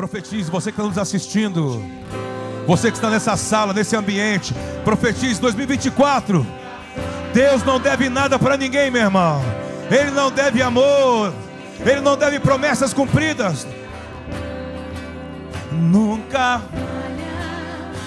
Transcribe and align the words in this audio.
Profetize, 0.00 0.50
você 0.50 0.72
que 0.72 0.80
está 0.80 0.88
nos 0.88 0.96
assistindo, 0.96 1.84
você 2.66 2.90
que 2.90 2.96
está 2.96 3.10
nessa 3.10 3.36
sala, 3.36 3.74
nesse 3.74 3.94
ambiente, 3.94 4.54
profetize 4.82 5.38
2024. 5.38 6.46
Deus 7.34 7.62
não 7.64 7.78
deve 7.78 8.08
nada 8.08 8.38
para 8.38 8.56
ninguém, 8.56 8.90
meu 8.90 9.02
irmão. 9.02 9.42
Ele 9.90 10.10
não 10.10 10.30
deve 10.30 10.62
amor, 10.62 11.34
ele 11.84 12.00
não 12.00 12.16
deve 12.16 12.40
promessas 12.40 12.94
cumpridas. 12.94 13.66
Nunca, 15.70 16.62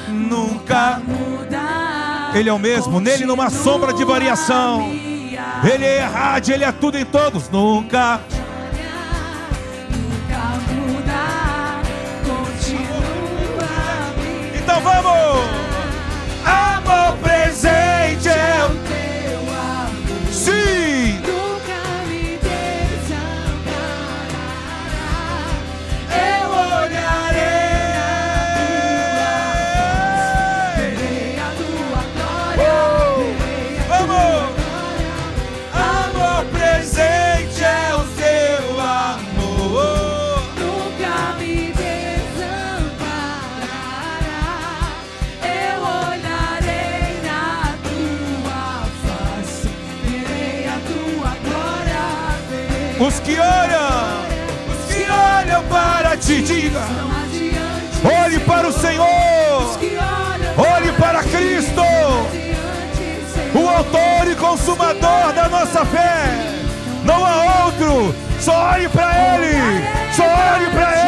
nunca 0.10 1.00
Ele 2.34 2.50
é 2.50 2.54
o 2.54 2.58
mesmo, 2.58 3.00
nele 3.00 3.24
não 3.24 3.40
há 3.40 3.52
sombra 3.52 3.94
de 3.94 4.04
variação. 4.04 4.82
Ele 4.82 5.86
é 5.86 5.98
errado, 5.98 6.50
ele 6.50 6.64
é 6.64 6.72
tudo 6.72 6.98
em 6.98 7.06
todos, 7.06 7.50
nunca. 7.50 8.20
Vamos! 14.84 15.63
Os 53.06 53.20
que 53.20 53.38
olham, 53.38 54.24
os 54.72 54.96
que 54.96 55.04
olham 55.12 55.62
para 55.66 56.16
ti, 56.16 56.42
diga: 56.42 56.80
olhe 58.02 58.40
para 58.40 58.70
o 58.70 58.72
Senhor, 58.72 59.78
olhe 60.58 60.92
para 60.94 61.22
Cristo, 61.24 61.82
o 63.54 63.68
Autor 63.68 64.32
e 64.32 64.36
Consumador 64.36 65.34
da 65.34 65.50
nossa 65.50 65.84
fé. 65.86 66.48
Não 67.04 67.26
há 67.26 67.66
outro, 67.66 68.16
só 68.40 68.72
olhe 68.72 68.88
para 68.88 69.36
Ele, 69.36 69.84
só 70.16 70.24
olhe 70.24 70.70
para 70.70 71.00
Ele. 71.00 71.03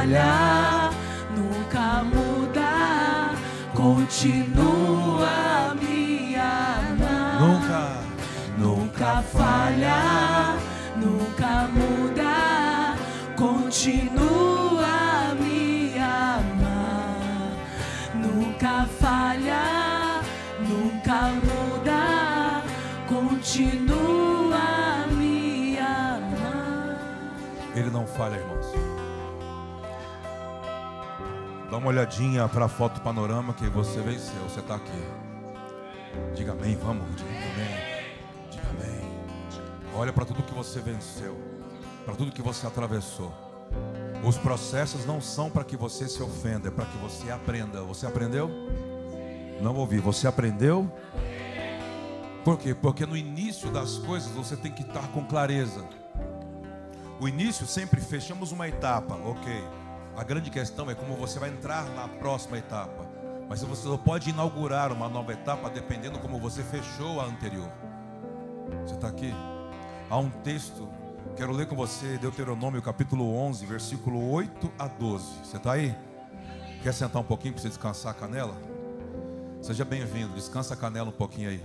Nunca 0.00 0.08
falha, 0.08 0.90
nunca 1.36 2.02
muda, 2.04 3.34
continua 3.74 5.74
me 5.74 6.36
amar. 6.36 7.40
Nunca, 7.40 8.00
Nunca 8.56 9.22
falha, 9.22 10.56
nunca 10.96 11.68
muda, 11.68 12.96
continua 13.36 15.34
me 15.38 15.98
amar. 15.98 17.52
Nunca 18.14 18.86
falha, 18.98 20.22
nunca 20.60 21.32
muda, 21.44 22.62
continua 23.06 25.06
me 25.12 25.78
amar. 25.78 26.96
Ele 27.74 27.90
não 27.90 28.06
falha, 28.06 28.36
irmãos. 28.36 28.89
Dá 31.70 31.76
uma 31.76 31.86
olhadinha 31.86 32.48
para 32.48 32.64
a 32.64 32.68
foto 32.68 33.00
panorama 33.00 33.54
que 33.54 33.68
você 33.68 34.00
venceu. 34.00 34.42
Você 34.42 34.58
está 34.58 34.74
aqui. 34.74 34.90
Diga 36.34 36.50
amém, 36.50 36.76
vamos. 36.76 37.06
Diga 37.14 37.30
amém. 37.30 38.10
Diga 38.50 38.68
amém. 38.70 39.10
Olha 39.94 40.12
para 40.12 40.24
tudo 40.24 40.42
que 40.42 40.52
você 40.52 40.80
venceu, 40.80 41.38
para 42.04 42.16
tudo 42.16 42.32
que 42.32 42.42
você 42.42 42.66
atravessou. 42.66 43.32
Os 44.24 44.36
processos 44.36 45.06
não 45.06 45.20
são 45.20 45.48
para 45.48 45.62
que 45.62 45.76
você 45.76 46.08
se 46.08 46.20
ofenda, 46.20 46.66
é 46.68 46.70
para 46.72 46.86
que 46.86 46.98
você 46.98 47.30
aprenda. 47.30 47.82
Você 47.82 48.04
aprendeu? 48.04 48.50
Não 49.62 49.76
ouvi. 49.76 49.98
Você 49.98 50.26
aprendeu? 50.26 50.90
Por 52.44 52.58
quê? 52.58 52.74
Porque 52.74 53.06
no 53.06 53.16
início 53.16 53.70
das 53.70 53.96
coisas 53.96 54.32
você 54.32 54.56
tem 54.56 54.72
que 54.72 54.82
estar 54.82 55.06
com 55.12 55.24
clareza. 55.24 55.86
O 57.20 57.28
início 57.28 57.64
sempre 57.64 58.00
fechamos 58.00 58.50
uma 58.50 58.66
etapa, 58.66 59.14
ok. 59.14 59.79
A 60.16 60.24
grande 60.24 60.50
questão 60.50 60.90
é 60.90 60.94
como 60.94 61.16
você 61.16 61.38
vai 61.38 61.50
entrar 61.50 61.84
na 61.90 62.08
próxima 62.08 62.58
etapa. 62.58 63.06
Mas 63.48 63.62
você 63.62 63.82
só 63.82 63.96
pode 63.96 64.30
inaugurar 64.30 64.92
uma 64.92 65.08
nova 65.08 65.32
etapa 65.32 65.68
dependendo 65.68 66.18
como 66.18 66.38
você 66.38 66.62
fechou 66.62 67.20
a 67.20 67.24
anterior. 67.24 67.68
Você 68.86 68.94
está 68.94 69.08
aqui? 69.08 69.34
Há 70.08 70.18
um 70.18 70.30
texto, 70.30 70.88
quero 71.36 71.52
ler 71.52 71.66
com 71.66 71.74
você, 71.74 72.18
Deuteronômio 72.18 72.80
capítulo 72.80 73.34
11, 73.34 73.66
versículo 73.66 74.30
8 74.30 74.72
a 74.78 74.86
12. 74.86 75.24
Você 75.44 75.56
está 75.56 75.72
aí? 75.72 75.94
Quer 76.82 76.94
sentar 76.94 77.20
um 77.20 77.24
pouquinho 77.24 77.54
para 77.54 77.62
você 77.62 77.68
descansar 77.68 78.12
a 78.12 78.14
canela? 78.14 78.54
Seja 79.60 79.84
bem-vindo, 79.84 80.34
descansa 80.34 80.74
a 80.74 80.76
canela 80.76 81.08
um 81.08 81.12
pouquinho 81.12 81.50
aí. 81.50 81.62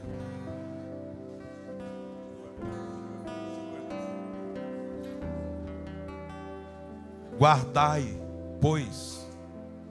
Guardai, 7.37 8.24
pois, 8.59 9.25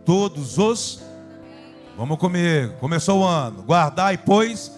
todos 0.04 0.58
os. 0.58 1.02
Vamos 1.96 2.18
comigo, 2.18 2.74
começou 2.78 3.20
o 3.20 3.24
ano. 3.24 3.62
Guardai, 3.62 4.18
pois, 4.18 4.72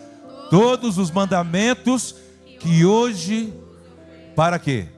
todos 0.51 0.99
os 0.99 1.11
mandamentos 1.11 2.15
que 2.61 2.85
hoje. 2.85 3.53
Para 4.35 4.59
quê? 4.59 4.89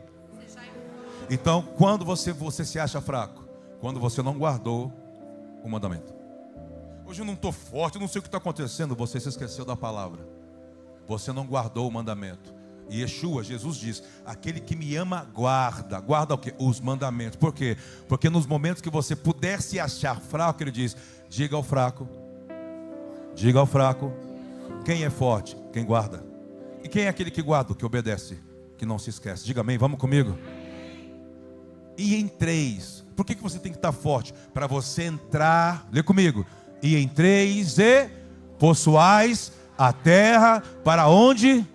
Então, 1.31 1.62
quando 1.76 2.04
você, 2.04 2.32
você 2.32 2.65
se 2.65 2.78
acha 2.78 3.00
fraco? 3.00 3.44
Quando 3.81 4.00
você 4.00 4.22
não 4.22 4.37
guardou 4.37 4.93
o 5.62 5.69
mandamento. 5.69 6.12
Hoje 7.06 7.22
eu 7.22 7.26
não 7.26 7.34
estou 7.34 7.53
forte, 7.53 7.94
eu 7.94 8.00
não 8.00 8.09
sei 8.09 8.19
o 8.19 8.22
que 8.22 8.28
está 8.28 8.38
acontecendo. 8.38 8.94
Você 8.97 9.20
se 9.20 9.28
esqueceu 9.28 9.65
da 9.65 9.76
palavra. 9.76 10.26
Você 11.06 11.32
não 11.32 11.47
guardou 11.47 11.88
o 11.88 11.93
mandamento. 11.93 12.57
E 12.88 13.00
Yeshua, 13.00 13.44
Jesus 13.44 13.76
diz: 13.76 14.03
aquele 14.25 14.60
que 14.60 14.75
me 14.75 14.97
ama, 14.97 15.26
guarda. 15.34 16.00
Guarda 16.00 16.34
o 16.34 16.38
quê? 16.38 16.54
Os 16.59 16.81
mandamentos. 16.81 17.37
Por 17.37 17.53
quê? 17.53 17.76
Porque 18.09 18.31
nos 18.31 18.47
momentos 18.47 18.81
que 18.81 18.91
você 18.91 19.15
puder 19.15 19.60
se 19.60 19.78
achar 19.78 20.21
fraco, 20.21 20.62
ele 20.62 20.71
diz: 20.71 20.97
diga 21.28 21.56
ao 21.56 21.62
fraco, 21.62 22.09
diga 23.34 23.59
ao 23.59 23.66
fraco. 23.66 24.12
Quem 24.84 25.04
é 25.04 25.10
forte? 25.10 25.56
Quem 25.72 25.84
guarda. 25.84 26.25
E 26.82 26.88
quem 26.88 27.04
é 27.04 27.09
aquele 27.09 27.31
que 27.31 27.43
guarda? 27.43 27.75
Que 27.75 27.84
obedece, 27.84 28.38
que 28.76 28.87
não 28.87 28.99
se 28.99 29.10
esquece. 29.10 29.44
Diga 29.44 29.60
amém, 29.60 29.76
vamos 29.76 29.99
comigo. 29.99 30.37
E 31.96 32.14
em 32.14 32.29
três. 32.29 33.05
Por 33.17 33.26
que, 33.26 33.35
que 33.35 33.43
você 33.43 33.58
tem 33.58 33.73
que 33.73 33.79
estar 33.79 33.93
forte? 33.93 34.32
Para 34.55 34.67
você 34.67 35.05
entrar, 35.05 35.88
lê 35.93 36.02
comigo. 36.02 36.46
E 36.82 36.96
em 36.96 37.08
três 37.08 37.79
e 37.79 38.08
possuais 38.58 39.52
a 39.76 39.93
terra 39.93 40.62
para 40.85 41.08
onde? 41.08 41.67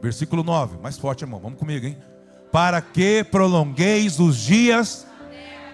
Versículo 0.00 0.44
9, 0.44 0.78
mais 0.78 0.96
forte, 0.96 1.22
irmão, 1.22 1.40
vamos 1.40 1.58
comigo, 1.58 1.86
hein? 1.86 1.98
Para 2.52 2.80
que 2.80 3.24
prolongueis 3.24 4.18
os 4.20 4.38
dias 4.38 5.06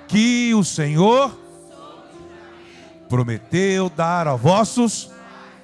que 0.09 0.55
o 0.55 0.65
Senhor 0.65 1.39
prometeu 3.09 3.91
dar 3.91 4.27
a 4.27 4.35
vossos 4.35 5.11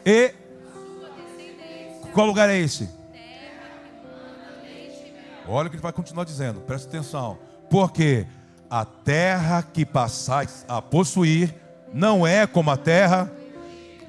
e. 0.05 0.35
Qual 2.13 2.27
lugar 2.27 2.49
é 2.49 2.59
esse? 2.59 2.89
Olha 5.49 5.67
o 5.67 5.71
que 5.71 5.77
ele 5.77 5.83
vai 5.83 5.93
continuar 5.93 6.25
dizendo, 6.25 6.61
presta 6.61 6.89
atenção. 6.89 7.39
Porque 7.69 8.27
a 8.69 8.85
terra 8.85 9.63
que 9.63 9.85
passais 9.85 10.65
a 10.69 10.81
possuir 10.81 11.55
não 11.93 12.27
é 12.27 12.47
como 12.47 12.71
a 12.71 12.77
terra. 12.77 13.31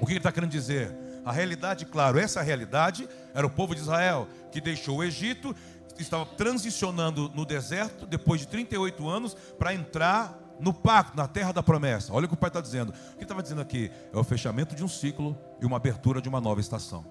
O 0.00 0.06
que 0.06 0.12
ele 0.12 0.18
está 0.18 0.30
querendo 0.30 0.50
dizer? 0.50 1.01
A 1.24 1.32
realidade, 1.32 1.86
claro, 1.86 2.18
essa 2.18 2.42
realidade 2.42 3.08
era 3.32 3.46
o 3.46 3.50
povo 3.50 3.74
de 3.74 3.80
Israel 3.80 4.26
que 4.50 4.60
deixou 4.60 4.98
o 4.98 5.04
Egito, 5.04 5.54
estava 5.98 6.26
transicionando 6.26 7.30
no 7.34 7.44
deserto, 7.44 8.06
depois 8.06 8.40
de 8.40 8.48
38 8.48 9.08
anos, 9.08 9.34
para 9.58 9.72
entrar 9.72 10.38
no 10.58 10.72
pacto, 10.72 11.16
na 11.16 11.26
terra 11.26 11.52
da 11.52 11.62
promessa. 11.62 12.12
Olha 12.12 12.26
o 12.26 12.28
que 12.28 12.34
o 12.34 12.36
pai 12.36 12.48
está 12.48 12.60
dizendo. 12.60 12.92
O 13.14 13.16
que 13.16 13.24
estava 13.24 13.42
dizendo 13.42 13.60
aqui? 13.60 13.90
É 14.12 14.18
o 14.18 14.24
fechamento 14.24 14.74
de 14.74 14.84
um 14.84 14.88
ciclo 14.88 15.38
e 15.60 15.66
uma 15.66 15.76
abertura 15.76 16.20
de 16.20 16.28
uma 16.28 16.40
nova 16.40 16.60
estação. 16.60 17.04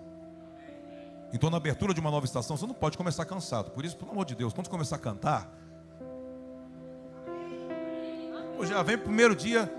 Então, 1.33 1.49
na 1.49 1.57
abertura 1.57 1.93
de 1.93 1.99
uma 1.99 2.11
nova 2.11 2.25
estação, 2.25 2.57
você 2.57 2.67
não 2.67 2.73
pode 2.73 2.97
começar 2.97 3.25
cansado. 3.25 3.71
Por 3.71 3.85
isso, 3.85 3.95
pelo 3.95 4.11
amor 4.11 4.25
de 4.25 4.35
Deus, 4.35 4.53
quando 4.53 4.65
você 4.65 4.71
começar 4.71 4.97
a 4.97 4.99
cantar, 4.99 5.49
já 8.63 8.83
vem 8.83 8.97
primeiro 8.97 9.35
dia, 9.35 9.71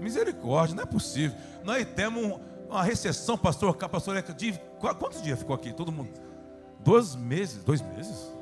misericórdia, 0.00 0.74
não 0.74 0.82
é 0.82 0.86
possível. 0.86 1.36
Nós 1.64 1.84
temos 1.94 2.40
uma 2.70 2.82
recessão, 2.82 3.36
pastor, 3.36 3.76
pastor, 3.76 4.22
de 4.22 4.58
quantos 4.78 5.20
dias 5.22 5.38
ficou 5.38 5.54
aqui? 5.54 5.72
Todo 5.72 5.90
mundo? 5.90 6.10
Dois 6.78 7.14
meses, 7.14 7.62
dois 7.64 7.82
meses? 7.82 8.32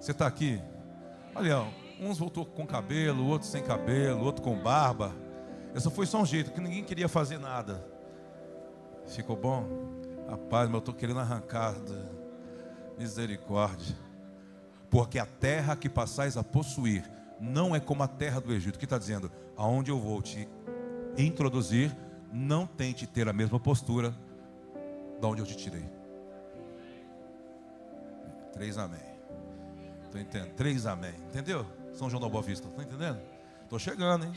Você 0.00 0.12
está 0.12 0.26
aqui? 0.26 0.60
Olha, 1.34 1.64
uns 2.00 2.18
voltou 2.18 2.46
com 2.46 2.66
cabelo, 2.66 3.26
outros 3.26 3.50
sem 3.50 3.62
cabelo, 3.62 4.24
outro 4.24 4.42
com 4.42 4.56
barba. 4.56 5.14
Essa 5.74 5.90
foi 5.90 6.06
só 6.06 6.22
um 6.22 6.26
jeito, 6.26 6.50
que 6.50 6.60
ninguém 6.60 6.82
queria 6.82 7.08
fazer 7.08 7.38
nada. 7.38 7.86
Ficou 9.06 9.36
bom? 9.36 9.66
Rapaz, 10.28 10.66
mas 10.66 10.74
eu 10.74 10.78
estou 10.78 10.94
querendo 10.94 11.20
arrancar. 11.20 11.74
Misericórdia. 12.98 13.96
Porque 14.88 15.18
a 15.18 15.26
terra 15.26 15.76
que 15.76 15.88
passais 15.88 16.36
a 16.36 16.42
possuir 16.42 17.08
não 17.40 17.74
é 17.74 17.80
como 17.80 18.02
a 18.02 18.08
terra 18.08 18.40
do 18.40 18.52
Egito. 18.52 18.76
O 18.76 18.78
que 18.78 18.84
está 18.84 18.98
dizendo? 18.98 19.30
Aonde 19.56 19.90
eu 19.90 19.98
vou 19.98 20.20
te 20.20 20.48
introduzir, 21.26 21.96
não 22.32 22.66
tente 22.66 23.06
ter 23.06 23.28
a 23.28 23.32
mesma 23.32 23.58
postura 23.58 24.14
da 25.20 25.28
onde 25.28 25.42
eu 25.42 25.46
te 25.46 25.56
tirei. 25.56 25.84
Três 28.52 28.78
amém. 28.78 29.00
Estou 30.04 30.20
entendendo? 30.20 30.54
Três 30.54 30.86
amém. 30.86 31.14
Entendeu? 31.28 31.64
São 31.92 32.10
João 32.10 32.20
da 32.20 32.28
Boa 32.28 32.42
Vista. 32.42 32.68
Estou 32.68 32.82
entendendo? 32.82 33.20
Estou 33.62 33.78
chegando, 33.78 34.26
hein? 34.26 34.32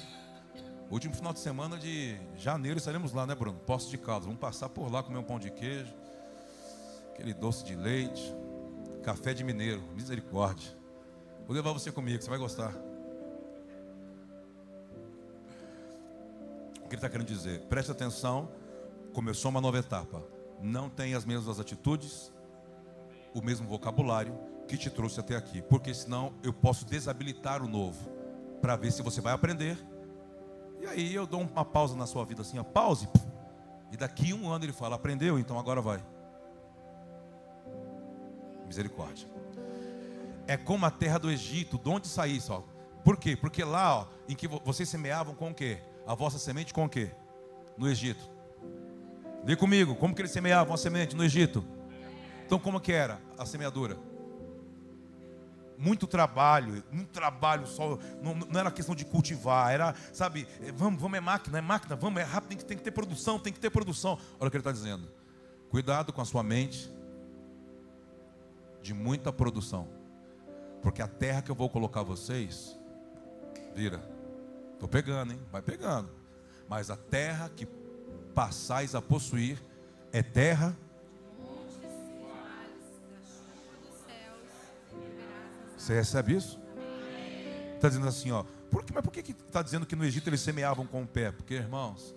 Último 0.89 1.15
final 1.15 1.33
de 1.33 1.39
semana 1.39 1.77
de 1.77 2.15
janeiro 2.37 2.77
estaremos 2.77 3.13
lá, 3.13 3.25
né, 3.25 3.33
Bruno? 3.33 3.57
Poço 3.59 3.89
de 3.89 3.97
Caldas. 3.97 4.25
Vamos 4.25 4.39
passar 4.39 4.69
por 4.69 4.91
lá, 4.91 5.01
comer 5.01 5.17
um 5.17 5.23
pão 5.23 5.39
de 5.39 5.49
queijo, 5.49 5.93
aquele 7.11 7.33
doce 7.33 7.63
de 7.63 7.75
leite, 7.75 8.33
café 9.01 9.33
de 9.33 9.43
mineiro, 9.43 9.81
misericórdia. 9.95 10.69
Vou 11.47 11.55
levar 11.55 11.71
você 11.71 11.91
comigo, 11.91 12.21
você 12.21 12.29
vai 12.29 12.37
gostar. 12.37 12.73
Ele 16.95 16.99
está 16.99 17.09
querendo 17.09 17.27
dizer? 17.27 17.61
Preste 17.61 17.91
atenção, 17.91 18.49
começou 19.13 19.51
uma 19.51 19.61
nova 19.61 19.77
etapa. 19.77 20.23
Não 20.61 20.89
tem 20.89 21.13
as 21.13 21.25
mesmas 21.25 21.59
atitudes, 21.59 22.31
o 23.33 23.41
mesmo 23.41 23.67
vocabulário 23.67 24.37
que 24.67 24.77
te 24.77 24.89
trouxe 24.89 25.19
até 25.19 25.35
aqui, 25.35 25.61
porque 25.61 25.93
senão 25.93 26.33
eu 26.41 26.53
posso 26.53 26.85
desabilitar 26.85 27.61
o 27.61 27.67
novo 27.67 28.09
para 28.61 28.75
ver 28.75 28.91
se 28.91 29.01
você 29.01 29.19
vai 29.21 29.33
aprender. 29.33 29.77
E 30.81 30.85
aí 30.85 31.13
eu 31.13 31.25
dou 31.25 31.41
uma 31.41 31.65
pausa 31.65 31.95
na 31.95 32.05
sua 32.05 32.25
vida 32.25 32.41
assim, 32.41 32.57
ó, 32.57 32.63
pause. 32.63 33.07
E 33.91 33.97
daqui 33.97 34.33
um 34.33 34.49
ano 34.49 34.65
ele 34.65 34.73
fala, 34.73 34.95
aprendeu, 34.95 35.37
então 35.37 35.59
agora 35.59 35.81
vai. 35.81 36.03
Misericórdia. 38.65 39.27
É 40.47 40.57
como 40.57 40.85
a 40.85 40.91
terra 40.91 41.17
do 41.17 41.29
Egito, 41.29 41.77
de 41.77 41.89
onde 41.89 42.07
saí 42.07 42.39
só. 42.39 42.65
Por 43.03 43.17
quê? 43.17 43.35
Porque 43.35 43.63
lá, 43.63 43.99
ó, 43.99 44.07
em 44.27 44.35
que 44.35 44.47
vocês 44.47 44.87
semeavam 44.87 45.35
com 45.35 45.51
o 45.51 45.53
quê? 45.53 45.81
A 46.05 46.15
vossa 46.15 46.37
semente 46.37 46.73
com 46.73 46.85
o 46.85 46.89
quê? 46.89 47.11
No 47.77 47.89
Egito. 47.89 48.29
Vê 49.43 49.55
comigo, 49.55 49.95
como 49.95 50.13
que 50.15 50.21
eles 50.21 50.31
semeavam 50.31 50.73
a 50.73 50.77
semente 50.77 51.15
no 51.15 51.23
Egito? 51.23 51.65
Então 52.45 52.59
como 52.59 52.79
que 52.79 52.91
era 52.91 53.19
a 53.37 53.45
semeadura? 53.45 53.97
muito 55.83 56.07
trabalho, 56.07 56.83
muito 56.91 57.09
trabalho 57.09 57.67
só, 57.67 57.97
não, 58.21 58.33
não, 58.35 58.59
era 58.59 58.71
questão 58.71 58.95
de 58.95 59.03
cultivar, 59.03 59.71
era, 59.71 59.93
sabe, 60.13 60.47
é, 60.61 60.71
vamos, 60.71 61.01
vamos, 61.01 61.17
é 61.17 61.21
máquina, 61.21 61.57
é 61.57 61.61
máquina, 61.61 61.95
vamos, 61.95 62.21
é 62.21 62.23
rápido, 62.23 62.49
tem 62.49 62.57
que, 62.57 62.65
tem 62.65 62.77
que 62.77 62.83
ter 62.83 62.91
produção, 62.91 63.37
tem 63.37 63.51
que 63.51 63.59
ter 63.59 63.69
produção. 63.69 64.17
Olha 64.39 64.47
o 64.47 64.51
que 64.51 64.57
ele 64.57 64.61
está 64.61 64.71
dizendo. 64.71 65.11
Cuidado 65.69 66.13
com 66.13 66.21
a 66.21 66.25
sua 66.25 66.41
mente 66.41 66.89
de 68.81 68.93
muita 68.93 69.33
produção. 69.33 69.89
Porque 70.81 71.01
a 71.01 71.07
terra 71.07 71.41
que 71.41 71.51
eu 71.51 71.55
vou 71.55 71.69
colocar 71.69 72.03
vocês, 72.03 72.77
vira. 73.75 74.12
Estou 74.83 74.89
pegando, 74.89 75.31
hein? 75.31 75.39
Vai 75.49 75.61
pegando. 75.61 76.09
Mas 76.67 76.89
a 76.89 76.97
terra 76.97 77.49
que 77.49 77.65
passais 78.35 78.93
a 78.93 79.01
possuir 79.01 79.57
é 80.11 80.21
terra 80.21 80.77
Você 85.83 85.93
recebe 85.93 86.33
isso? 86.33 86.57
Está 87.75 87.89
dizendo 87.89 88.07
assim, 88.07 88.31
ó. 88.31 88.45
Por 88.71 88.85
que, 88.85 88.93
mas 88.93 89.03
por 89.03 89.11
que 89.11 89.19
está 89.19 89.61
dizendo 89.61 89.85
que 89.85 89.97
no 89.97 90.05
Egito 90.05 90.29
eles 90.29 90.39
semeavam 90.39 90.87
com 90.87 91.03
o 91.03 91.07
pé? 91.07 91.29
Porque, 91.29 91.55
irmãos, 91.55 92.15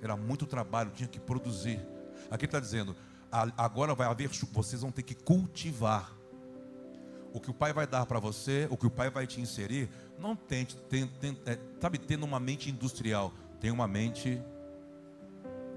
era 0.00 0.16
muito 0.16 0.46
trabalho, 0.46 0.92
tinha 0.92 1.08
que 1.08 1.18
produzir. 1.18 1.84
Aqui 2.30 2.44
está 2.44 2.60
dizendo, 2.60 2.94
agora 3.56 3.96
vai 3.96 4.06
haver, 4.06 4.28
vocês 4.28 4.82
vão 4.82 4.92
ter 4.92 5.02
que 5.02 5.16
cultivar. 5.16 6.12
O 7.32 7.40
que 7.40 7.50
o 7.50 7.54
pai 7.54 7.72
vai 7.72 7.84
dar 7.84 8.06
para 8.06 8.20
você, 8.20 8.68
o 8.70 8.76
que 8.76 8.86
o 8.86 8.90
pai 8.90 9.10
vai 9.10 9.26
te 9.26 9.40
inserir, 9.40 9.90
não 10.18 10.34
tente, 10.34 10.76
é, 11.46 11.58
sabe, 11.80 11.98
tendo 11.98 12.24
uma 12.24 12.40
mente 12.40 12.70
industrial, 12.70 13.32
tem 13.60 13.70
uma 13.70 13.86
mente 13.86 14.42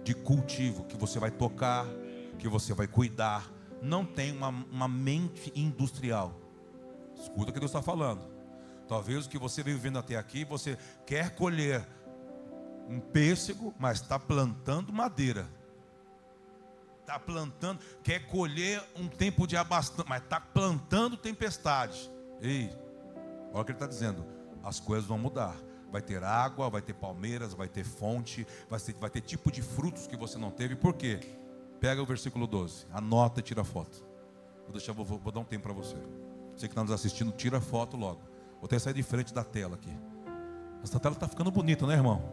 de 0.04 0.14
cultivo, 0.14 0.84
que 0.86 0.98
você 0.98 1.20
vai 1.20 1.32
tocar, 1.32 1.86
que 2.40 2.48
você 2.48 2.74
vai 2.74 2.88
cuidar. 2.88 3.50
Não 3.82 4.06
tem 4.06 4.36
uma, 4.36 4.50
uma 4.50 4.88
mente 4.88 5.52
industrial. 5.56 6.34
Escuta 7.20 7.52
o 7.52 7.54
que 7.54 7.60
Deus 7.60 7.72
está 7.72 7.82
falando. 7.82 8.22
Talvez 8.88 9.26
o 9.26 9.30
que 9.30 9.38
você 9.38 9.64
veio 9.64 9.78
vivendo 9.78 10.00
até 10.00 10.16
aqui, 10.16 10.44
você 10.44 10.78
quer 11.06 11.36
colher 11.36 11.88
um 12.90 13.00
pêssego, 13.00 13.74
mas 13.80 14.02
está 14.02 14.20
plantando 14.20 14.92
madeira. 14.92 15.48
Está 17.02 17.20
plantando, 17.20 17.80
quer 18.04 18.28
colher 18.28 18.84
um 18.96 19.08
tempo 19.08 19.48
de 19.48 19.56
abastança, 19.56 20.06
mas 20.08 20.22
está 20.24 20.40
plantando 20.40 21.16
tempestade. 21.16 22.10
Ei, 22.42 22.70
olha 23.52 23.62
o 23.62 23.66
que 23.66 23.72
ele 23.72 23.78
está 23.78 23.88
dizendo. 23.88 24.26
As 24.64 24.80
coisas 24.80 25.06
vão 25.06 25.18
mudar. 25.18 25.56
Vai 25.92 26.02
ter 26.02 26.24
água, 26.24 26.70
vai 26.70 26.82
ter 26.82 26.94
palmeiras, 26.94 27.54
vai 27.54 27.68
ter 27.68 27.84
fonte, 27.84 28.48
vai 28.70 28.80
ter, 28.80 28.94
vai 28.94 29.10
ter 29.10 29.22
tipo 29.22 29.52
de 29.52 29.62
frutos 29.62 30.08
que 30.08 30.16
você 30.16 30.38
não 30.38 30.50
teve. 30.50 30.76
Por 30.76 30.94
quê? 30.94 31.20
Pega 31.82 32.02
o 32.02 32.06
versículo 32.06 32.48
12, 32.48 32.86
anota 32.92 33.40
e 33.40 33.44
tira 33.44 33.64
foto. 33.64 34.06
Vou, 34.64 34.72
deixar, 34.72 34.94
vou, 34.94 35.04
vou 35.04 35.32
dar 35.32 35.40
um 35.42 35.44
tempo 35.44 35.64
para 35.64 35.74
você. 35.74 35.96
Você 36.56 36.68
que 36.68 36.74
está 36.74 36.84
nos 36.84 36.92
assistindo, 36.92 37.32
tira 37.32 37.58
a 37.58 37.62
foto 37.62 37.98
logo. 37.98 38.22
Vou 38.54 38.66
até 38.66 38.78
sair 38.80 38.94
de 38.94 39.04
frente 39.04 39.34
da 39.34 39.44
tela 39.44 39.76
aqui. 39.76 39.92
Essa 40.84 41.00
tela 41.00 41.14
está 41.14 41.28
ficando 41.28 41.52
bonita, 41.52 41.86
né, 41.86 41.96
irmão? 41.96 42.24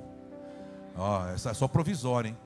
Ó, 0.95 1.27
essa 1.29 1.51
é 1.51 1.55
só 1.55 1.67
provisória, 1.67 2.29
hein? 2.29 2.37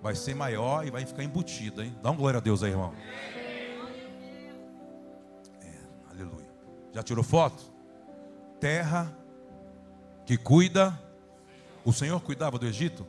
Vai 0.00 0.14
ser 0.14 0.34
maior 0.34 0.86
e 0.86 0.90
vai 0.90 1.04
ficar 1.04 1.22
embutida, 1.22 1.84
hein? 1.84 1.94
Dá 2.02 2.10
um 2.10 2.16
glória 2.16 2.38
a 2.38 2.40
Deus 2.40 2.62
aí, 2.62 2.70
irmão. 2.70 2.92
É, 5.60 6.10
aleluia. 6.10 6.48
Já 6.92 7.02
tirou 7.02 7.22
foto? 7.24 7.71
Terra 8.62 9.12
que 10.24 10.36
cuida. 10.36 10.96
O 11.84 11.92
Senhor 11.92 12.20
cuidava 12.20 12.60
do 12.60 12.64
Egito? 12.64 13.04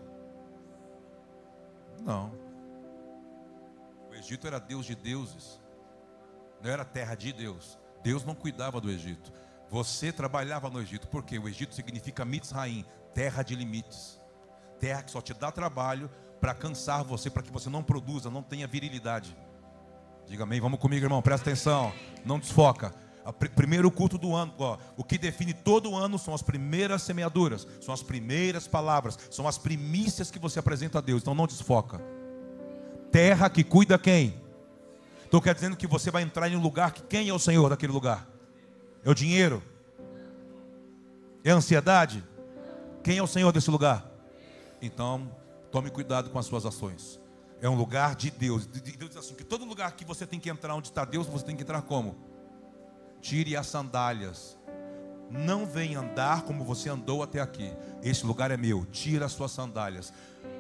Não. 2.01 2.31
O 4.09 4.15
Egito 4.15 4.47
era 4.47 4.59
Deus 4.59 4.83
de 4.83 4.95
deuses. 4.95 5.61
Não 6.59 6.71
era 6.71 6.83
terra 6.83 7.13
de 7.13 7.31
Deus. 7.31 7.77
Deus 8.01 8.25
não 8.25 8.33
cuidava 8.33 8.81
do 8.81 8.89
Egito. 8.89 9.31
Você 9.69 10.11
trabalhava 10.11 10.71
no 10.71 10.81
Egito, 10.81 11.07
porque 11.07 11.37
o 11.37 11.47
Egito 11.47 11.75
significa 11.75 12.25
Mitzraim, 12.25 12.83
terra 13.13 13.43
de 13.43 13.53
limites. 13.53 14.19
Terra 14.79 15.03
que 15.03 15.11
só 15.11 15.21
te 15.21 15.35
dá 15.35 15.51
trabalho 15.51 16.09
para 16.41 16.55
cansar 16.55 17.03
você, 17.03 17.29
para 17.29 17.43
que 17.43 17.51
você 17.51 17.69
não 17.69 17.83
produza, 17.83 18.27
não 18.31 18.41
tenha 18.41 18.65
virilidade. 18.65 19.37
Diga 20.25 20.45
amém, 20.45 20.59
vamos 20.59 20.79
comigo, 20.79 21.05
irmão, 21.05 21.21
presta 21.21 21.47
atenção, 21.47 21.93
não 22.25 22.39
desfoca. 22.39 23.02
Pr 23.31 23.49
primeiro 23.49 23.89
culto 23.89 24.17
do 24.17 24.35
ano, 24.35 24.53
ó, 24.57 24.77
o 24.97 25.03
que 25.03 25.17
define 25.17 25.53
todo 25.53 25.91
o 25.91 25.95
ano 25.95 26.19
são 26.19 26.33
as 26.33 26.41
primeiras 26.41 27.03
semeaduras, 27.03 27.65
são 27.79 27.93
as 27.93 28.03
primeiras 28.03 28.67
palavras, 28.67 29.17
são 29.31 29.47
as 29.47 29.57
primícias 29.57 30.29
que 30.29 30.39
você 30.39 30.59
apresenta 30.59 30.97
a 30.97 31.01
Deus, 31.01 31.21
então 31.21 31.33
não 31.33 31.47
desfoca. 31.47 32.01
Terra 33.11 33.49
que 33.49 33.63
cuida 33.63 33.97
quem? 33.97 34.41
Estou 35.23 35.41
quer 35.41 35.55
dizendo 35.55 35.77
que 35.77 35.87
você 35.87 36.11
vai 36.11 36.21
entrar 36.21 36.49
em 36.49 36.55
um 36.55 36.61
lugar 36.61 36.91
que 36.91 37.01
quem 37.03 37.29
é 37.29 37.33
o 37.33 37.39
Senhor 37.39 37.69
daquele 37.69 37.93
lugar? 37.93 38.27
É 39.05 39.09
o 39.09 39.15
dinheiro? 39.15 39.63
É 41.43 41.51
a 41.51 41.55
ansiedade? 41.55 42.23
Quem 43.03 43.17
é 43.17 43.23
o 43.23 43.27
Senhor 43.27 43.51
desse 43.51 43.71
lugar? 43.71 44.09
Então, 44.81 45.31
tome 45.71 45.89
cuidado 45.89 46.29
com 46.29 46.39
as 46.39 46.45
suas 46.45 46.65
ações. 46.65 47.19
É 47.61 47.69
um 47.69 47.75
lugar 47.75 48.15
de 48.15 48.29
Deus. 48.29 48.65
Deus 48.65 49.09
diz 49.09 49.17
assim: 49.17 49.35
que 49.35 49.43
todo 49.43 49.63
lugar 49.63 49.93
que 49.93 50.03
você 50.03 50.27
tem 50.27 50.39
que 50.39 50.49
entrar 50.49 50.75
onde 50.75 50.89
está 50.89 51.05
Deus, 51.05 51.25
você 51.27 51.45
tem 51.45 51.55
que 51.55 51.63
entrar 51.63 51.81
como? 51.81 52.32
Tire 53.23 53.55
as 53.55 53.67
sandálias. 53.67 54.57
Não 55.31 55.65
venha 55.65 56.01
andar 56.01 56.41
como 56.41 56.65
você 56.65 56.89
andou 56.89 57.23
até 57.23 57.39
aqui. 57.39 57.71
Esse 58.03 58.25
lugar 58.25 58.51
é 58.51 58.57
meu. 58.57 58.85
Tira 58.85 59.25
as 59.25 59.31
suas 59.31 59.51
sandálias. 59.51 60.13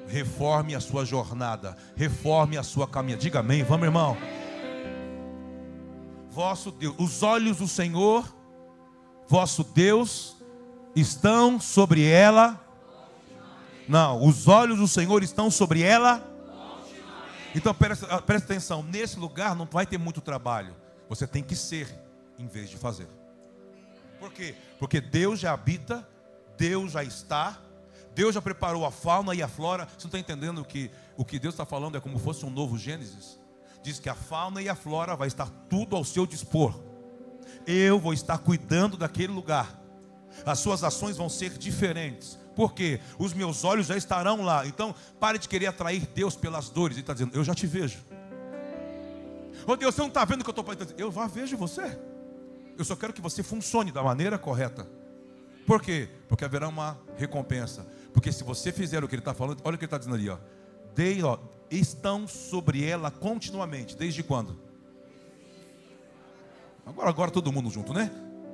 Reforme 0.07 0.73
a 0.73 0.79
sua 0.79 1.03
jornada. 1.03 1.75
Reforme 1.93 2.57
a 2.57 2.63
sua 2.63 2.87
caminhada. 2.87 3.21
Diga 3.21 3.41
amém. 3.41 3.63
Vamos, 3.63 3.85
irmão. 3.85 4.17
vosso 6.31 6.71
Deus. 6.71 6.95
Os 6.97 7.21
olhos 7.21 7.57
do 7.57 7.67
Senhor, 7.67 8.33
vosso 9.27 9.65
Deus, 9.65 10.37
estão 10.95 11.59
sobre 11.59 12.07
ela. 12.07 12.65
Não, 13.89 14.25
os 14.25 14.47
olhos 14.47 14.79
do 14.79 14.87
Senhor 14.87 15.21
estão 15.21 15.51
sobre 15.51 15.81
ela. 15.81 16.25
Então 17.53 17.73
presta, 17.73 18.21
presta 18.21 18.53
atenção: 18.53 18.81
nesse 18.81 19.19
lugar 19.19 19.53
não 19.53 19.67
vai 19.69 19.85
ter 19.85 19.97
muito 19.97 20.21
trabalho. 20.21 20.73
Você 21.09 21.27
tem 21.27 21.43
que 21.43 21.57
ser 21.57 22.02
em 22.37 22.47
vez 22.47 22.69
de 22.69 22.77
fazer. 22.77 23.07
Por 24.19 24.31
quê? 24.31 24.55
Porque 24.79 25.01
Deus 25.01 25.39
já 25.39 25.53
habita, 25.53 26.07
Deus 26.57 26.93
já 26.93 27.03
está, 27.03 27.59
Deus 28.15 28.35
já 28.35 28.41
preparou 28.41 28.85
a 28.85 28.91
fauna 28.91 29.33
e 29.33 29.41
a 29.41 29.47
flora. 29.47 29.85
Você 29.85 30.07
não 30.07 30.07
está 30.07 30.19
entendendo 30.19 30.63
que 30.63 30.91
o 31.17 31.25
que 31.25 31.39
Deus 31.39 31.53
está 31.53 31.65
falando 31.65 31.97
é 31.97 31.99
como 31.99 32.17
se 32.17 32.23
fosse 32.23 32.45
um 32.45 32.49
novo 32.49 32.77
Gênesis? 32.77 33.39
Diz 33.81 33.99
que 33.99 34.09
a 34.09 34.15
fauna 34.15 34.61
e 34.61 34.69
a 34.69 34.75
flora 34.75 35.15
vai 35.15 35.27
estar 35.27 35.49
tudo 35.69 35.95
ao 35.95 36.03
seu 36.03 36.25
dispor. 36.25 36.79
Eu 37.67 37.99
vou 37.99 38.13
estar 38.13 38.37
cuidando 38.37 38.97
daquele 38.97 39.33
lugar. 39.33 39.79
As 40.45 40.59
suas 40.59 40.83
ações 40.83 41.17
vão 41.17 41.27
ser 41.29 41.57
diferentes. 41.57 42.39
Por 42.55 42.73
quê? 42.73 42.99
Os 43.17 43.33
meus 43.33 43.63
olhos 43.63 43.87
já 43.87 43.97
estarão 43.97 44.41
lá. 44.41 44.65
Então, 44.65 44.95
pare 45.19 45.37
de 45.37 45.49
querer 45.49 45.67
atrair 45.67 46.07
Deus 46.13 46.35
pelas 46.35 46.69
dores. 46.69 46.95
Ele 46.95 47.01
está 47.01 47.13
dizendo, 47.13 47.35
eu 47.35 47.43
já 47.43 47.53
te 47.53 47.67
vejo. 47.67 47.99
Ô 49.65 49.75
Deus, 49.75 49.95
você 49.95 50.01
não 50.01 50.07
está 50.07 50.23
vendo 50.23 50.41
o 50.41 50.43
que 50.43 50.49
eu 50.49 50.51
estou 50.51 50.63
fazendo? 50.63 50.93
Eu 50.97 51.11
já 51.11 51.27
vejo 51.27 51.57
você. 51.57 51.99
Eu 52.77 52.85
só 52.85 52.95
quero 52.95 53.13
que 53.13 53.21
você 53.21 53.43
funcione 53.43 53.91
da 53.91 54.03
maneira 54.03 54.37
correta. 54.37 54.87
Por 55.65 55.81
quê? 55.81 56.09
Porque 56.27 56.43
haverá 56.43 56.67
uma 56.67 56.99
recompensa. 57.17 57.85
Porque 58.13 58.31
se 58.31 58.43
você 58.43 58.71
fizer 58.71 59.03
o 59.03 59.07
que 59.07 59.15
ele 59.15 59.21
está 59.21 59.33
falando, 59.33 59.61
olha 59.63 59.75
o 59.75 59.77
que 59.77 59.85
ele 59.85 59.87
está 59.87 59.97
dizendo 59.97 60.15
ali, 60.15 60.29
ó. 60.29 60.37
Dei, 60.93 61.23
ó, 61.23 61.37
estão 61.71 62.27
sobre 62.27 62.83
ela 62.83 63.09
continuamente. 63.09 63.95
Desde 63.95 64.21
quando? 64.23 64.59
Agora, 66.85 67.09
agora 67.09 67.31
todo 67.31 67.51
mundo 67.51 67.69
junto, 67.69 67.93
né? 67.93 68.11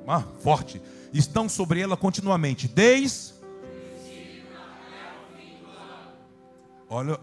Ah, 0.08 0.24
forte. 0.40 0.82
Estão 1.14 1.50
sobre 1.50 1.82
ela 1.82 1.98
continuamente. 1.98 2.68
Desde. 2.68 3.34
Olha, 6.90 7.20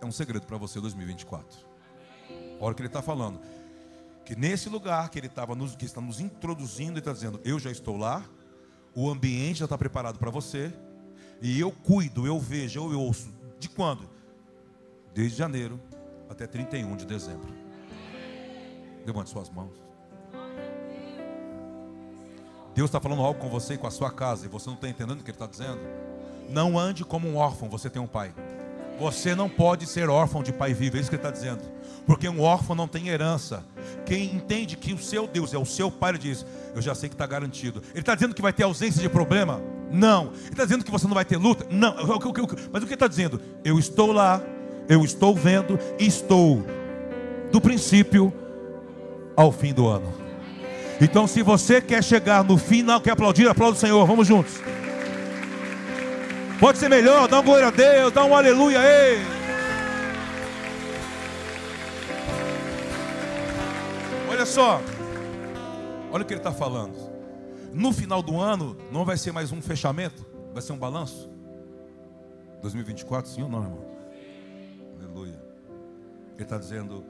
é 0.00 0.06
um 0.06 0.12
segredo 0.12 0.46
para 0.46 0.56
você 0.56 0.80
2024. 0.80 1.58
Olha 2.60 2.72
o 2.72 2.74
que 2.74 2.82
ele 2.82 2.88
está 2.88 3.02
falando. 3.02 3.40
Que 4.30 4.36
nesse 4.36 4.68
lugar 4.68 5.10
que 5.10 5.18
ele 5.18 5.26
estava 5.26 5.56
nos, 5.56 5.74
que 5.74 5.84
está 5.84 6.00
nos 6.00 6.20
introduzindo, 6.20 6.92
ele 6.92 6.98
está 7.00 7.12
dizendo: 7.12 7.40
Eu 7.44 7.58
já 7.58 7.68
estou 7.68 7.96
lá, 7.96 8.24
o 8.94 9.10
ambiente 9.10 9.58
já 9.58 9.64
está 9.64 9.76
preparado 9.76 10.20
para 10.20 10.30
você, 10.30 10.72
e 11.42 11.58
eu 11.58 11.72
cuido, 11.72 12.28
eu 12.28 12.38
vejo, 12.38 12.92
eu 12.92 13.00
ouço. 13.00 13.28
De 13.58 13.68
quando? 13.68 14.08
Desde 15.12 15.36
janeiro 15.36 15.80
até 16.28 16.46
31 16.46 16.94
de 16.94 17.06
dezembro. 17.06 17.52
Levante 19.04 19.30
suas 19.30 19.50
mãos. 19.50 19.72
Deus 22.72 22.88
está 22.88 23.00
falando 23.00 23.22
algo 23.22 23.40
com 23.40 23.48
você 23.48 23.74
e 23.74 23.78
com 23.78 23.88
a 23.88 23.90
sua 23.90 24.12
casa, 24.12 24.46
e 24.46 24.48
você 24.48 24.68
não 24.68 24.76
está 24.76 24.88
entendendo 24.88 25.22
o 25.22 25.24
que 25.24 25.30
Ele 25.32 25.34
está 25.34 25.48
dizendo. 25.48 25.80
Não 26.48 26.78
ande 26.78 27.04
como 27.04 27.26
um 27.26 27.34
órfão, 27.34 27.68
você 27.68 27.90
tem 27.90 28.00
um 28.00 28.06
pai. 28.06 28.32
Você 29.00 29.34
não 29.34 29.48
pode 29.48 29.86
ser 29.86 30.10
órfão 30.10 30.42
de 30.42 30.52
pai 30.52 30.74
vivo, 30.74 30.98
é 30.98 31.00
isso 31.00 31.08
que 31.08 31.16
Ele 31.16 31.22
está 31.22 31.30
dizendo. 31.30 31.62
Porque 32.06 32.28
um 32.28 32.42
órfão 32.42 32.76
não 32.76 32.86
tem 32.86 33.08
herança. 33.08 33.64
Quem 34.04 34.24
entende 34.34 34.76
que 34.76 34.92
o 34.92 34.98
seu 34.98 35.26
Deus 35.26 35.54
é 35.54 35.58
o 35.58 35.64
seu 35.64 35.90
pai, 35.90 36.10
ele 36.10 36.18
diz: 36.18 36.44
Eu 36.74 36.82
já 36.82 36.94
sei 36.94 37.08
que 37.08 37.14
está 37.14 37.26
garantido. 37.26 37.82
Ele 37.90 38.00
está 38.00 38.14
dizendo 38.14 38.34
que 38.34 38.42
vai 38.42 38.52
ter 38.52 38.64
ausência 38.64 39.00
de 39.00 39.08
problema? 39.08 39.60
Não. 39.90 40.26
Ele 40.26 40.50
está 40.50 40.64
dizendo 40.64 40.84
que 40.84 40.90
você 40.90 41.06
não 41.06 41.14
vai 41.14 41.24
ter 41.24 41.36
luta? 41.36 41.66
Não. 41.70 41.94
Mas 42.72 42.82
o 42.82 42.86
que 42.86 42.92
ele 42.92 42.94
está 42.94 43.06
dizendo? 43.06 43.40
Eu 43.64 43.78
estou 43.78 44.12
lá, 44.12 44.42
eu 44.88 45.04
estou 45.04 45.34
vendo, 45.34 45.78
estou 45.98 46.64
do 47.52 47.60
princípio 47.60 48.32
ao 49.36 49.52
fim 49.52 49.72
do 49.72 49.86
ano. 49.86 50.12
Então, 51.00 51.26
se 51.26 51.42
você 51.42 51.80
quer 51.80 52.04
chegar 52.04 52.44
no 52.44 52.58
final, 52.58 53.00
quer 53.00 53.12
aplaudir, 53.12 53.48
aplauda 53.48 53.76
o 53.76 53.80
Senhor. 53.80 54.06
Vamos 54.06 54.26
juntos. 54.26 54.60
Pode 56.60 56.76
ser 56.76 56.90
melhor, 56.90 57.26
dá 57.26 57.38
uma 57.38 57.42
glória 57.42 57.68
a 57.68 57.70
Deus, 57.70 58.12
dá 58.12 58.22
um 58.22 58.36
aleluia 58.36 58.78
aí. 58.78 59.16
Olha 64.28 64.44
só, 64.44 64.78
olha 66.12 66.22
o 66.22 66.26
que 66.26 66.34
ele 66.34 66.40
está 66.40 66.52
falando. 66.52 66.94
No 67.72 67.94
final 67.94 68.22
do 68.22 68.38
ano, 68.38 68.76
não 68.92 69.06
vai 69.06 69.16
ser 69.16 69.32
mais 69.32 69.50
um 69.52 69.62
fechamento, 69.62 70.26
vai 70.52 70.60
ser 70.60 70.74
um 70.74 70.78
balanço. 70.78 71.30
2024, 72.60 73.30
sim 73.30 73.42
ou 73.42 73.48
não, 73.48 73.62
irmão? 73.62 73.86
Aleluia. 74.98 75.42
Ele 76.34 76.42
está 76.42 76.58
dizendo: 76.58 77.06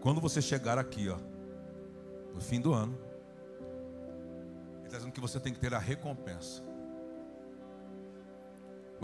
quando 0.00 0.18
você 0.18 0.40
chegar 0.40 0.78
aqui, 0.78 1.10
ó, 1.10 1.18
no 2.34 2.40
fim 2.40 2.58
do 2.58 2.72
ano, 2.72 2.98
ele 4.78 4.86
está 4.86 4.96
dizendo 4.96 5.12
que 5.12 5.20
você 5.20 5.38
tem 5.38 5.52
que 5.52 5.60
ter 5.60 5.74
a 5.74 5.78
recompensa. 5.78 6.62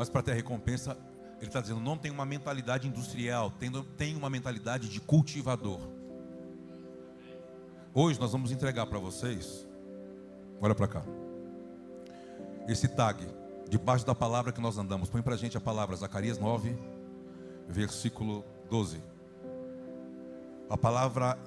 Mas 0.01 0.09
para 0.09 0.23
ter 0.23 0.31
a 0.31 0.35
recompensa, 0.35 0.97
ele 1.41 1.49
está 1.49 1.61
dizendo: 1.61 1.79
não 1.79 1.95
tem 1.95 2.11
uma 2.11 2.25
mentalidade 2.25 2.89
industrial, 2.89 3.51
tem, 3.51 3.71
tem 3.99 4.17
uma 4.17 4.31
mentalidade 4.31 4.89
de 4.89 4.99
cultivador. 4.99 5.79
Hoje 7.93 8.19
nós 8.19 8.33
vamos 8.33 8.51
entregar 8.51 8.87
para 8.87 8.99
vocês, 8.99 9.69
olha 10.59 10.75
para 10.75 10.89
cá, 10.89 11.03
esse 12.67 12.89
tag, 12.89 13.29
debaixo 13.69 14.07
da 14.07 14.15
palavra 14.15 14.53
que 14.53 14.61
nós 14.63 14.79
andamos. 14.79 15.11
Põe 15.11 15.21
para 15.21 15.35
a 15.35 15.37
gente 15.37 15.59
a 15.59 15.61
palavra, 15.61 15.95
Zacarias 15.97 16.39
9, 16.39 16.75
versículo 17.69 18.43
12. 18.71 19.03
A 20.71 20.79
palavra, 20.79 21.39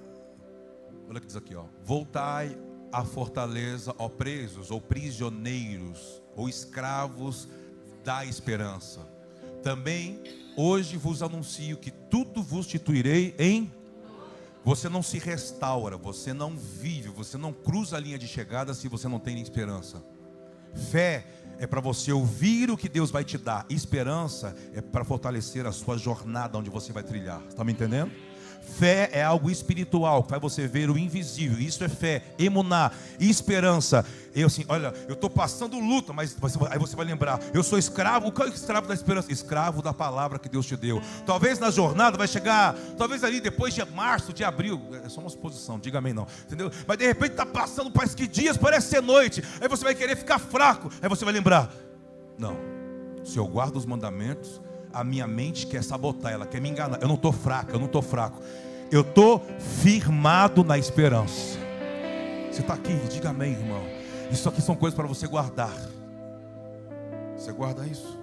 olha 1.10 1.18
o 1.18 1.22
que 1.22 1.26
diz 1.26 1.36
aqui, 1.36 1.56
ó. 1.56 1.66
Voltai 1.84 2.56
à 2.92 3.04
fortaleza, 3.04 3.96
ó 3.98 4.08
presos, 4.08 4.70
ou 4.70 4.80
prisioneiros, 4.80 6.22
ou 6.36 6.48
escravos 6.48 7.50
da 8.04 8.26
esperança. 8.26 9.00
Também 9.62 10.22
hoje 10.56 10.98
vos 10.98 11.24
anuncio 11.24 11.78
que 11.78 11.92
tudo 11.92 12.44
vos 12.44 12.66
instituirei 12.66 13.36
em 13.40 13.72
você 14.64 14.88
não 14.88 15.04
se 15.04 15.20
restaura, 15.20 15.98
você 15.98 16.34
não 16.34 16.56
vive, 16.56 17.10
você 17.10 17.38
não 17.38 17.52
cruza 17.52 17.98
a 17.98 18.00
linha 18.00 18.18
de 18.18 18.28
chegada 18.28 18.74
se 18.74 18.88
você 18.88 19.10
não 19.10 19.20
tem 19.20 19.42
esperança. 19.42 20.02
Fé 20.90 21.26
é 21.60 21.68
para 21.68 21.82
você 21.82 22.14
ouvir 22.14 22.72
o 22.72 22.78
que 22.78 22.88
Deus 22.88 23.12
vai 23.12 23.26
te 23.26 23.38
dar. 23.38 23.66
Esperança 23.70 24.56
é 24.74 24.82
para 24.82 25.04
fortalecer 25.04 25.66
a 25.68 25.72
sua 25.72 25.98
jornada 25.98 26.58
onde 26.58 26.70
você 26.70 26.94
vai 26.94 27.04
trilhar. 27.04 27.42
Está 27.50 27.64
me 27.64 27.74
entendendo? 27.74 28.12
Fé 28.64 29.10
é 29.12 29.24
algo 29.24 29.52
espiritual, 29.52 30.24
que 30.24 30.30
faz 30.30 30.42
você 30.42 30.68
ver 30.68 30.90
o 30.90 30.98
invisível. 30.98 31.60
Isso 31.60 31.84
é 31.84 31.90
fé, 31.90 32.24
emunar, 32.40 32.94
esperança. 33.20 34.06
Eu 34.36 34.48
assim, 34.48 34.66
olha, 34.68 34.94
eu 35.08 35.14
estou 35.14 35.30
passando 35.30 35.80
luta, 35.80 36.12
mas 36.12 36.34
você, 36.34 36.58
aí 36.70 36.80
você 36.80 36.96
vai 36.96 37.06
lembrar, 37.06 37.40
eu 37.54 37.62
sou 37.64 37.78
escravo, 37.78 38.34
é 38.36 38.44
o 38.44 38.48
escravo 38.48 38.88
da 38.88 38.94
esperança? 38.94 39.32
Escravo 39.32 39.82
da 39.82 39.94
palavra 39.94 40.40
que 40.40 40.50
Deus 40.50 40.66
te 40.66 40.76
deu. 40.76 41.02
Talvez 41.26 41.60
na 41.60 41.70
jornada 41.70 42.18
vai 42.18 42.28
chegar, 42.28 42.74
talvez 42.98 43.24
ali 43.24 43.40
depois 43.40 43.76
de 43.76 43.86
março, 43.86 44.34
de 44.34 44.44
abril, 44.44 44.82
é 45.06 45.10
só 45.10 45.22
uma 45.22 45.30
suposição, 45.30 45.80
diga 45.80 46.00
amém 46.00 46.14
não, 46.14 46.26
entendeu? 46.46 46.72
Mas 46.88 46.98
de 46.98 47.06
repente 47.06 47.32
está 47.32 47.46
passando, 47.46 47.92
parece 47.92 48.16
que 48.16 48.28
dias, 48.28 48.58
parece 48.58 48.88
ser 48.88 49.02
noite, 49.02 49.44
aí 49.62 49.68
você 49.68 49.84
vai 49.84 49.94
querer 49.94 50.16
ficar 50.16 50.40
fraco, 50.40 50.90
aí 51.02 51.08
você 51.08 51.24
vai 51.24 51.34
lembrar, 51.34 51.72
não, 52.38 52.58
se 53.24 53.38
eu 53.38 53.46
guardo 53.46 53.76
os 53.76 53.86
mandamentos, 53.86 54.60
a 54.94 55.04
minha 55.04 55.26
mente 55.26 55.66
quer 55.66 55.84
sabotar, 55.84 56.32
ela 56.32 56.46
quer 56.46 56.62
me 56.62 56.70
enganar. 56.70 57.02
Eu 57.02 57.08
não 57.08 57.16
estou 57.16 57.32
fraco, 57.32 57.72
eu 57.72 57.80
não 57.80 57.88
estou 57.88 58.02
fraco. 58.02 58.42
Eu 58.92 59.02
estou 59.02 59.44
firmado 59.82 60.64
na 60.64 60.78
esperança. 60.78 61.58
Você 62.52 62.62
está 62.62 62.76
aqui, 62.76 62.94
diga 63.10 63.32
amém, 63.32 63.54
irmão. 63.54 63.82
Isso 64.32 64.48
aqui 64.48 64.62
são 64.62 64.76
coisas 64.76 64.96
para 64.96 65.08
você 65.08 65.26
guardar. 65.28 65.74
Você 67.36 67.52
guarda 67.52 67.86
isso? 67.88 68.20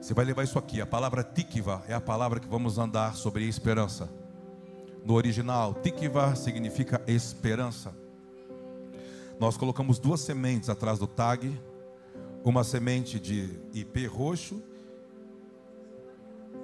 Você 0.00 0.14
vai 0.14 0.24
levar 0.24 0.44
isso 0.44 0.58
aqui. 0.58 0.80
A 0.80 0.86
palavra 0.86 1.24
tikva 1.24 1.82
é 1.88 1.94
a 1.94 2.00
palavra 2.00 2.38
que 2.38 2.48
vamos 2.48 2.78
andar 2.78 3.14
sobre 3.14 3.44
esperança. 3.48 4.08
No 5.04 5.14
original, 5.14 5.74
tikva 5.74 6.36
significa 6.36 7.02
esperança. 7.06 7.92
Nós 9.40 9.56
colocamos 9.56 9.98
duas 9.98 10.20
sementes 10.20 10.68
atrás 10.68 10.98
do 10.98 11.06
tag 11.06 11.58
uma 12.44 12.64
semente 12.64 13.18
de 13.18 13.58
IP 13.72 14.06
roxo. 14.06 14.62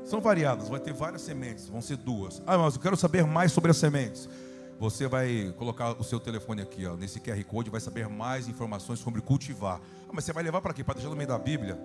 São 0.04 0.20
variadas, 0.20 0.68
vai 0.68 0.80
ter 0.80 0.92
várias 0.92 1.22
sementes, 1.22 1.66
vão 1.68 1.80
ser 1.80 1.96
duas. 1.96 2.42
Ah, 2.46 2.58
mas 2.58 2.74
eu 2.74 2.80
quero 2.80 2.96
saber 2.96 3.24
mais 3.24 3.52
sobre 3.52 3.70
as 3.70 3.76
sementes. 3.76 4.28
Você 4.78 5.06
vai 5.06 5.54
colocar 5.56 5.92
o 5.92 6.04
seu 6.04 6.20
telefone 6.20 6.60
aqui, 6.60 6.84
ó, 6.84 6.96
nesse 6.96 7.20
QR 7.20 7.42
Code, 7.44 7.70
vai 7.70 7.80
saber 7.80 8.08
mais 8.08 8.48
informações 8.48 8.98
sobre 8.98 9.20
cultivar. 9.20 9.80
Ah, 10.08 10.10
mas 10.12 10.24
você 10.24 10.32
vai 10.32 10.42
levar 10.42 10.60
para 10.60 10.74
quê? 10.74 10.84
Para 10.84 10.94
deixar 10.94 11.08
no 11.08 11.16
meio 11.16 11.28
da 11.28 11.38
Bíblia? 11.38 11.78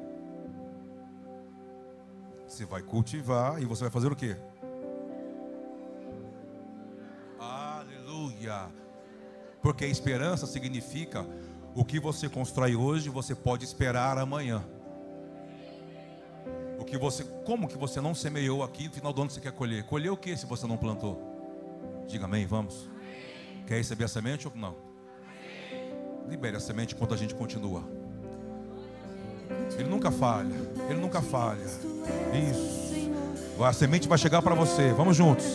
Você 2.48 2.66
vai 2.66 2.82
cultivar 2.82 3.62
e 3.62 3.66
você 3.66 3.84
vai 3.84 3.92
fazer 3.92 4.12
o 4.12 4.16
quê? 4.16 4.36
Aleluia. 7.40 8.70
Porque 9.62 9.86
a 9.86 9.88
esperança 9.88 10.48
significa 10.48 11.26
o 11.76 11.86
que 11.86 12.00
você 12.00 12.28
constrói 12.28 12.76
hoje, 12.76 13.10
você 13.10 13.36
pode 13.36 13.64
esperar 13.64 14.18
amanhã. 14.18 14.64
O 16.80 16.86
que 16.86 16.98
você, 16.98 17.24
como 17.46 17.68
que 17.68 17.78
você 17.78 18.02
não 18.02 18.16
semeou 18.16 18.64
aqui, 18.64 18.88
no 18.88 18.94
final 18.94 19.14
do 19.14 19.22
ano 19.22 19.30
você 19.30 19.40
quer 19.40 19.52
colher? 19.52 19.84
Colher 19.84 20.12
o 20.12 20.18
que 20.18 20.36
se 20.36 20.46
você 20.46 20.66
não 20.66 20.78
plantou? 20.78 21.22
Diga 22.08 22.26
amém, 22.26 22.46
vamos. 22.46 22.90
Quer 23.68 23.76
receber 23.76 24.06
a 24.06 24.08
semente 24.08 24.48
ou 24.48 24.54
não? 24.56 24.76
Libere 26.28 26.58
a 26.58 26.60
semente 26.60 26.96
enquanto 26.96 27.14
a 27.14 27.18
gente 27.18 27.36
continua. 27.36 27.84
Ele 29.78 29.90
nunca 29.90 30.12
falha, 30.12 30.56
ele 30.90 31.00
nunca 31.00 31.22
falha. 31.22 31.66
Isso. 32.34 32.90
A 33.64 33.74
semente 33.74 34.08
vai 34.08 34.18
chegar 34.18 34.42
para 34.42 34.56
você. 34.56 34.94
Vamos 34.94 35.18
juntos. 35.18 35.46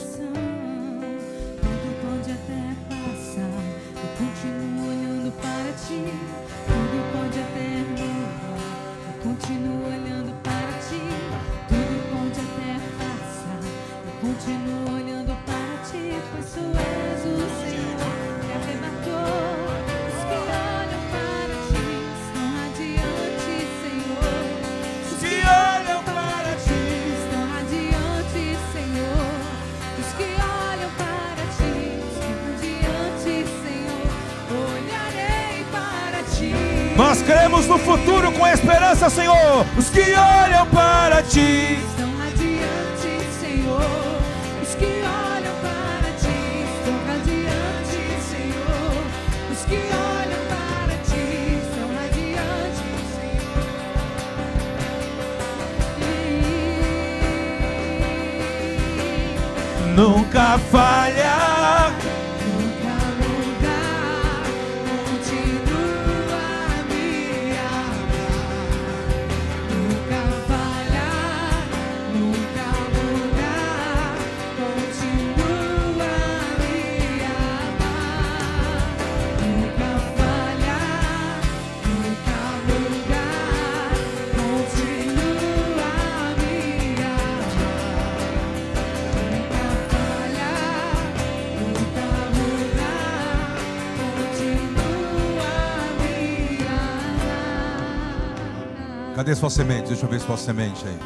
Que 39.94 40.12
olham 40.12 40.66
para 40.66 41.22
ti. 41.22 41.78
Estão 41.88 42.10
radiantes, 42.18 43.22
Senhor. 43.40 44.20
Os 44.60 44.74
que 44.74 44.90
olham 45.30 45.54
para 45.62 46.10
ti 46.22 46.66
estão 46.74 46.96
radiantes, 47.06 48.22
Senhor. 48.32 48.94
Os 49.52 49.60
que 49.68 49.78
olham 50.18 50.42
para 50.50 50.96
ti 51.08 51.26
estão 51.62 51.88
radiantes, 51.94 53.04
Senhor. 53.14 53.66
Nunca 59.94 60.58
falha. 60.72 61.23
Cadê 99.34 99.40
sua 99.40 99.50
semente? 99.50 99.88
Deixa 99.88 100.06
eu 100.06 100.08
ver 100.08 100.20
sua 100.20 100.36
semente 100.36 100.84
aí. 100.86 100.98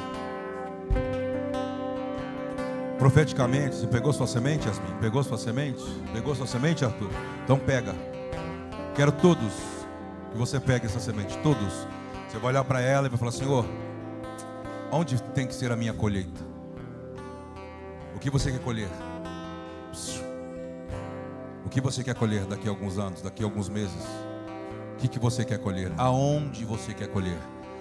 Profeticamente, 2.98 3.76
você 3.76 3.86
pegou 3.86 4.12
sua 4.12 4.26
semente, 4.26 4.68
Yasmin? 4.68 4.98
Pegou 5.00 5.24
sua 5.24 5.38
semente? 5.38 5.82
Pegou 6.12 6.34
sua 6.34 6.46
semente, 6.46 6.84
Arthur? 6.84 7.08
Então 7.44 7.58
pega. 7.58 7.94
Quero 8.94 9.12
todos 9.12 9.54
que 10.30 10.36
você 10.36 10.60
pegue 10.60 10.84
essa 10.84 11.00
semente, 11.00 11.38
todos. 11.38 11.86
Você 12.28 12.38
vai 12.38 12.50
olhar 12.50 12.64
para 12.64 12.82
ela 12.82 13.06
e 13.06 13.08
vai 13.08 13.18
falar: 13.18 13.32
Senhor, 13.32 13.64
onde 14.92 15.22
tem 15.22 15.46
que 15.46 15.54
ser 15.54 15.72
a 15.72 15.76
minha 15.76 15.94
colheita? 15.94 16.42
O 18.14 18.18
que 18.18 18.28
você 18.28 18.52
quer 18.52 18.60
colher? 18.60 18.90
O 21.64 21.68
que 21.70 21.80
você 21.80 22.04
quer 22.04 22.14
colher 22.14 22.44
daqui 22.44 22.68
a 22.68 22.70
alguns 22.70 22.98
anos, 22.98 23.22
daqui 23.22 23.42
a 23.42 23.46
alguns 23.46 23.70
meses? 23.70 24.04
O 24.94 24.96
que, 24.98 25.08
que 25.08 25.18
você 25.18 25.46
quer 25.46 25.58
colher? 25.58 25.92
Aonde 25.96 26.66
você 26.66 26.92
quer 26.92 27.08
colher? 27.08 27.38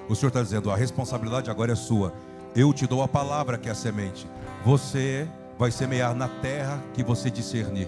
O 0.10 0.16
Senhor 0.16 0.30
está 0.30 0.42
dizendo: 0.42 0.72
a 0.72 0.76
responsabilidade 0.76 1.50
agora 1.50 1.74
é 1.74 1.76
sua. 1.76 2.14
Eu 2.56 2.74
te 2.74 2.88
dou 2.88 3.04
a 3.04 3.08
palavra 3.08 3.58
que 3.58 3.70
é 3.70 3.72
a 3.72 3.76
semente. 3.76 4.28
Você 4.64 5.28
vai 5.58 5.72
semear 5.72 6.16
na 6.16 6.28
terra 6.28 6.82
que 6.94 7.04
você 7.04 7.30
discernir. 7.30 7.88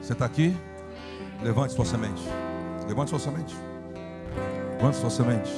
Você 0.00 0.12
está 0.12 0.24
aqui? 0.24 0.56
Levante 1.42 1.72
sua 1.72 1.84
semente. 1.84 2.22
Levante 2.88 3.10
sua 3.10 3.18
semente. 3.18 3.54
Levante 4.76 4.96
sua 4.96 5.10
semente. 5.10 5.50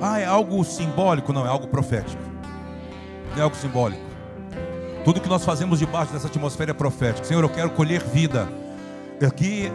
Ah, 0.00 0.18
é 0.18 0.24
algo 0.24 0.62
simbólico? 0.64 1.32
Não, 1.32 1.46
é 1.46 1.48
algo 1.48 1.68
profético. 1.68 2.22
É 3.36 3.40
algo 3.40 3.56
simbólico. 3.56 4.02
Tudo 5.04 5.20
que 5.20 5.28
nós 5.28 5.44
fazemos 5.44 5.78
debaixo 5.78 6.12
dessa 6.12 6.26
atmosfera 6.26 6.70
é 6.70 6.74
profético. 6.74 7.26
Senhor, 7.26 7.42
eu 7.42 7.48
quero 7.48 7.70
colher 7.70 8.02
vida. 8.02 8.48
Aqui, 9.26 9.70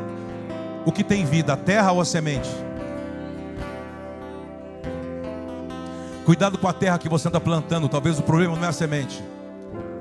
o 0.85 0.91
que 0.91 1.03
tem 1.03 1.25
vida, 1.25 1.53
a 1.53 1.57
terra 1.57 1.91
ou 1.91 2.01
a 2.01 2.05
semente? 2.05 2.49
Cuidado 6.29 6.59
com 6.59 6.67
a 6.67 6.73
terra 6.73 6.99
que 6.99 7.09
você 7.09 7.27
está 7.27 7.39
plantando. 7.39 7.89
Talvez 7.89 8.19
o 8.19 8.21
problema 8.21 8.55
não 8.55 8.63
é 8.63 8.67
a 8.67 8.71
semente. 8.71 9.19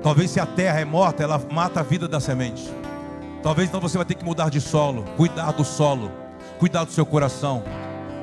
Talvez 0.03 0.29
se 0.29 0.39
a 0.39 0.45
terra 0.45 0.79
é 0.79 0.85
morta, 0.85 1.23
ela 1.23 1.41
mata 1.51 1.79
a 1.79 1.83
vida 1.83 2.07
da 2.07 2.19
semente. 2.19 2.71
Talvez 3.41 3.67
então 3.67 3.81
você 3.81 3.97
vai 3.97 4.05
ter 4.05 4.13
que 4.13 4.23
mudar 4.23 4.51
de 4.51 4.61
solo. 4.61 5.05
Cuidar 5.17 5.51
do 5.53 5.65
solo. 5.65 6.11
Cuidar 6.59 6.83
do 6.83 6.91
seu 6.91 7.03
coração. 7.03 7.63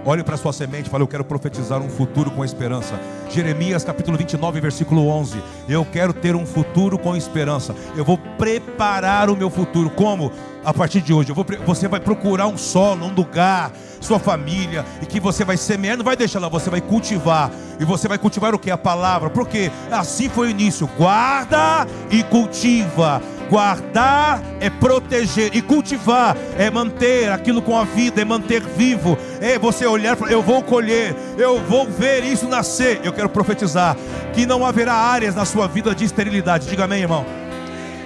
Olhe 0.07 0.23
para 0.23 0.37
sua 0.37 0.53
semente 0.53 0.87
e 0.87 0.91
fale: 0.91 1.03
Eu 1.03 1.09
quero 1.09 1.25
profetizar 1.25 1.83
um 1.83 1.91
futuro 1.91 2.31
com 2.31 2.45
esperança. 2.45 2.99
Jeremias 3.29 3.83
capítulo 3.83 4.17
29, 4.17 4.61
versículo 4.61 5.09
11. 5.09 5.43
Eu 5.69 5.85
quero 5.85 6.13
ter 6.13 6.37
um 6.37 6.47
futuro 6.47 6.97
com 6.97 7.17
esperança. 7.17 7.75
Eu 7.97 8.05
vou 8.05 8.17
preparar 8.17 9.29
o 9.29 9.37
meu 9.37 9.51
futuro. 9.51 9.91
Como? 9.91 10.31
A 10.65 10.73
partir 10.73 11.01
de 11.01 11.13
hoje. 11.13 11.33
Vou, 11.33 11.45
você 11.67 11.89
vai 11.89 11.99
procurar 11.99 12.47
um 12.47 12.57
solo, 12.57 13.05
um 13.05 13.13
lugar, 13.13 13.73
sua 14.01 14.21
família, 14.21 14.85
e 15.03 15.07
que 15.07 15.19
você 15.19 15.45
vai 15.45 15.57
semear. 15.57 15.97
Não 15.97 16.05
vai 16.05 16.17
deixar 16.17 16.39
lá, 16.39 16.49
você 16.49 16.71
vai 16.71 16.81
cultivar. 16.81 17.51
E 17.81 17.85
você 17.85 18.07
vai 18.07 18.17
cultivar 18.17 18.55
o 18.55 18.61
que? 18.61 18.71
A 18.71 18.79
palavra. 18.79 19.29
Porque 19.29 19.73
assim 19.91 20.29
foi 20.29 20.47
o 20.47 20.51
início. 20.51 20.89
Guarda 20.97 21.85
e 22.13 22.23
cultiva. 22.23 23.21
Guardar 23.49 24.43
é 24.61 24.69
proteger 24.69 25.55
e 25.55 25.63
cultivar 25.63 26.37
é 26.59 26.71
manter 26.71 27.31
aquilo 27.31 27.63
com 27.63 27.77
a 27.77 27.85
vida, 27.85 28.21
é 28.21 28.25
manter 28.25 28.61
vivo, 28.61 29.17
é 29.41 29.59
você 29.59 29.87
olhar 29.87 30.17
eu 30.31 30.43
vou 30.43 30.63
colher, 30.63 31.15
eu 31.39 31.61
vou 31.61 31.87
ver 31.87 32.25
isso 32.25 32.49
nascer. 32.49 33.01
Eu 33.05 33.13
quero 33.13 33.29
profetizar 33.29 33.97
que 34.33 34.47
não 34.47 34.65
haverá 34.65 34.95
áreas 34.95 35.35
na 35.35 35.45
sua 35.45 35.67
vida 35.67 35.95
de 35.95 36.05
esterilidade. 36.05 36.69
Diga 36.69 36.85
amém, 36.85 37.03
irmão. 37.03 37.25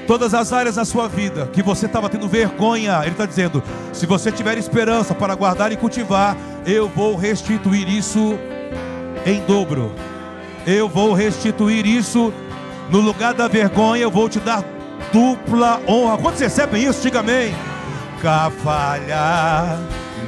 Todas 0.07 0.35
as 0.35 0.53
áreas 0.53 0.74
da 0.74 0.85
sua 0.85 1.09
vida 1.09 1.48
que 1.53 1.62
você 1.62 1.87
estava 1.87 2.09
tendo 2.09 2.29
vergonha, 2.29 3.00
Ele 3.03 3.12
está 3.12 3.26
dizendo: 3.26 3.62
se 3.92 4.07
você 4.07 4.33
tiver 4.33 4.59
esperança 4.59 5.14
para 5.14 5.35
guardar 5.35 5.72
e 5.72 5.76
cultivar, 5.76 6.37
eu 6.66 6.88
vou 6.88 7.16
restituir 7.16 7.88
isso 7.88 8.38
em 9.24 9.40
dobro. 9.44 9.92
Eu 10.66 10.88
vou 10.88 11.14
restituir 11.14 11.87
isso 11.87 12.33
no 12.90 13.00
lugar 13.00 13.35
da 13.35 13.48
vergonha, 13.48 14.03
eu 14.03 14.11
vou 14.11 14.29
te 14.29 14.40
dar 14.40 14.64
dupla 15.12 15.80
honra. 15.86 16.16
Quantos 16.18 16.40
recebem 16.40 16.82
isso? 16.84 17.02
Diga 17.02 17.20
amém. 17.20 17.54
Nunca 18.14 18.50
falhar, 18.62 19.78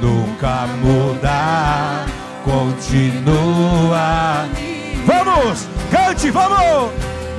nunca 0.01 0.65
mudar, 0.81 2.05
continua. 2.43 4.47
Vamos, 5.05 5.67
cante, 5.91 6.31
vamos. 6.31 6.91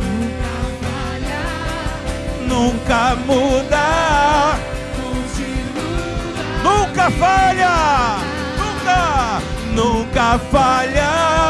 Nunca 0.06 0.52
falhar, 0.80 2.46
Nunca 2.46 3.16
mudar, 3.26 4.58
continua. 4.96 6.62
nunca 6.62 7.10
falha, 7.10 8.16
nunca, 8.56 9.42
nunca 9.74 10.38
falha. 10.50 11.43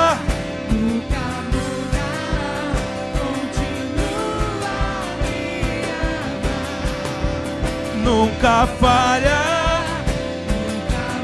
Nunca 8.45 8.67
falha. 8.67 9.41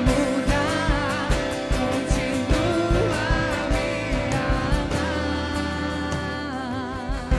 Nunca 0.07 0.57
continua 1.77 3.13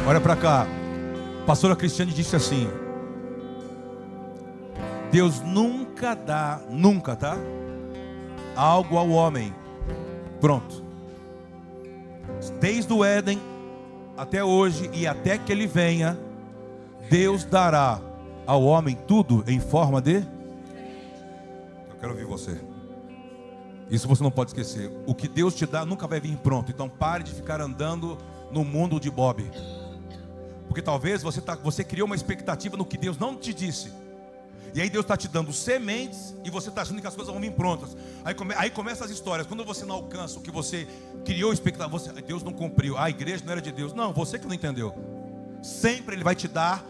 a. 0.06 0.08
Olha 0.08 0.22
para 0.22 0.36
cá. 0.36 0.68
Pastora 1.48 1.76
Cristiane 1.76 2.14
disse 2.14 2.36
assim: 2.36 2.70
Deus 5.12 5.42
nunca 5.42 6.14
dá, 6.14 6.62
nunca, 6.70 7.16
tá? 7.16 7.36
Algo 8.56 9.00
ao 9.00 9.10
homem. 9.10 9.52
Pronto. 10.40 10.86
Desde 12.60 12.94
o 12.94 13.04
Éden 13.04 13.42
até 14.16 14.44
hoje 14.44 14.92
e 14.94 15.08
até 15.08 15.40
que 15.40 15.52
ele 15.52 15.66
venha, 15.66 16.20
Deus 17.10 17.44
dará 17.44 18.11
ao 18.46 18.64
homem 18.64 18.98
tudo 19.08 19.44
em 19.48 19.60
forma 19.60 20.02
de. 20.02 20.16
Eu 21.90 21.96
quero 22.00 22.14
ouvir 22.14 22.26
você. 22.26 22.60
Isso 23.90 24.08
você 24.08 24.24
não 24.24 24.32
pode 24.32 24.52
esquecer. 24.52 24.92
O 25.06 25.14
que 25.14 25.28
Deus 25.28 25.54
te 25.54 25.66
dá 25.66 25.86
nunca 25.86 26.08
vai 26.08 26.20
vir 26.20 26.38
pronto. 26.38 26.72
Então 26.72 26.88
pare 26.88 27.24
de 27.24 27.34
ficar 27.34 27.60
andando 27.60 28.18
no 28.52 28.64
mundo 28.64 29.00
de 29.00 29.12
Bob. 29.12 29.50
Porque 30.68 30.82
talvez 30.82 31.22
você, 31.22 31.42
tá, 31.42 31.56
você 31.56 31.84
criou 31.84 32.06
uma 32.06 32.16
expectativa 32.16 32.78
no 32.78 32.86
que 32.86 32.98
Deus 32.98 33.18
não 33.18 33.36
te 33.36 33.54
disse. 33.54 33.92
E 34.74 34.80
aí 34.80 34.90
Deus 34.90 35.04
está 35.04 35.18
te 35.18 35.28
dando 35.28 35.52
sementes 35.52 36.34
e 36.46 36.50
você 36.50 36.70
está 36.70 36.84
achando 36.84 37.02
que 37.02 37.08
as 37.08 37.14
coisas 37.14 37.32
vão 37.34 37.42
vir 37.42 37.52
prontas. 37.52 37.96
Aí, 38.24 38.34
come, 38.34 38.54
aí 38.56 38.70
começam 38.70 39.04
as 39.04 39.12
histórias. 39.12 39.46
Quando 39.46 39.66
você 39.66 39.86
não 39.86 39.96
alcança 39.96 40.40
o 40.40 40.42
que 40.42 40.50
você 40.50 40.88
criou 41.26 41.52
expectativa, 41.52 41.90
você, 41.90 42.14
Deus 42.22 42.42
não 42.42 42.54
cumpriu. 42.54 42.98
A 42.98 43.10
igreja 43.10 43.44
não 43.44 43.52
era 43.52 43.62
de 43.62 43.72
Deus. 43.72 43.94
Não, 43.94 44.14
você 44.14 44.40
que 44.40 44.48
não 44.48 44.56
entendeu. 44.56 44.96
Sempre 45.62 46.16
Ele 46.16 46.24
vai 46.24 46.36
te 46.36 46.48
dar. 46.48 46.86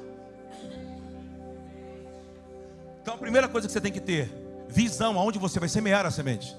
Então 3.01 3.15
a 3.15 3.17
primeira 3.17 3.47
coisa 3.49 3.67
que 3.67 3.73
você 3.73 3.81
tem 3.81 3.91
que 3.91 3.99
ter, 3.99 4.31
visão 4.67 5.17
aonde 5.19 5.39
você 5.39 5.59
vai 5.59 5.67
semear 5.67 6.05
a 6.05 6.11
semente. 6.11 6.55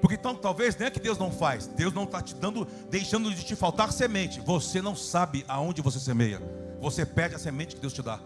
Porque 0.00 0.16
então 0.16 0.34
talvez 0.34 0.76
não 0.76 0.86
é 0.86 0.90
que 0.90 1.00
Deus 1.00 1.18
não 1.18 1.30
faz, 1.30 1.66
Deus 1.66 1.92
não 1.92 2.04
está 2.04 2.20
te 2.20 2.34
dando, 2.34 2.66
deixando 2.90 3.32
de 3.32 3.44
te 3.44 3.54
faltar 3.54 3.92
semente. 3.92 4.40
Você 4.40 4.82
não 4.82 4.96
sabe 4.96 5.44
aonde 5.46 5.80
você 5.82 6.00
semeia. 6.00 6.40
Você 6.80 7.06
perde 7.06 7.36
a 7.36 7.38
semente 7.38 7.76
que 7.76 7.80
Deus 7.80 7.92
te 7.92 8.02
dá. 8.02 8.18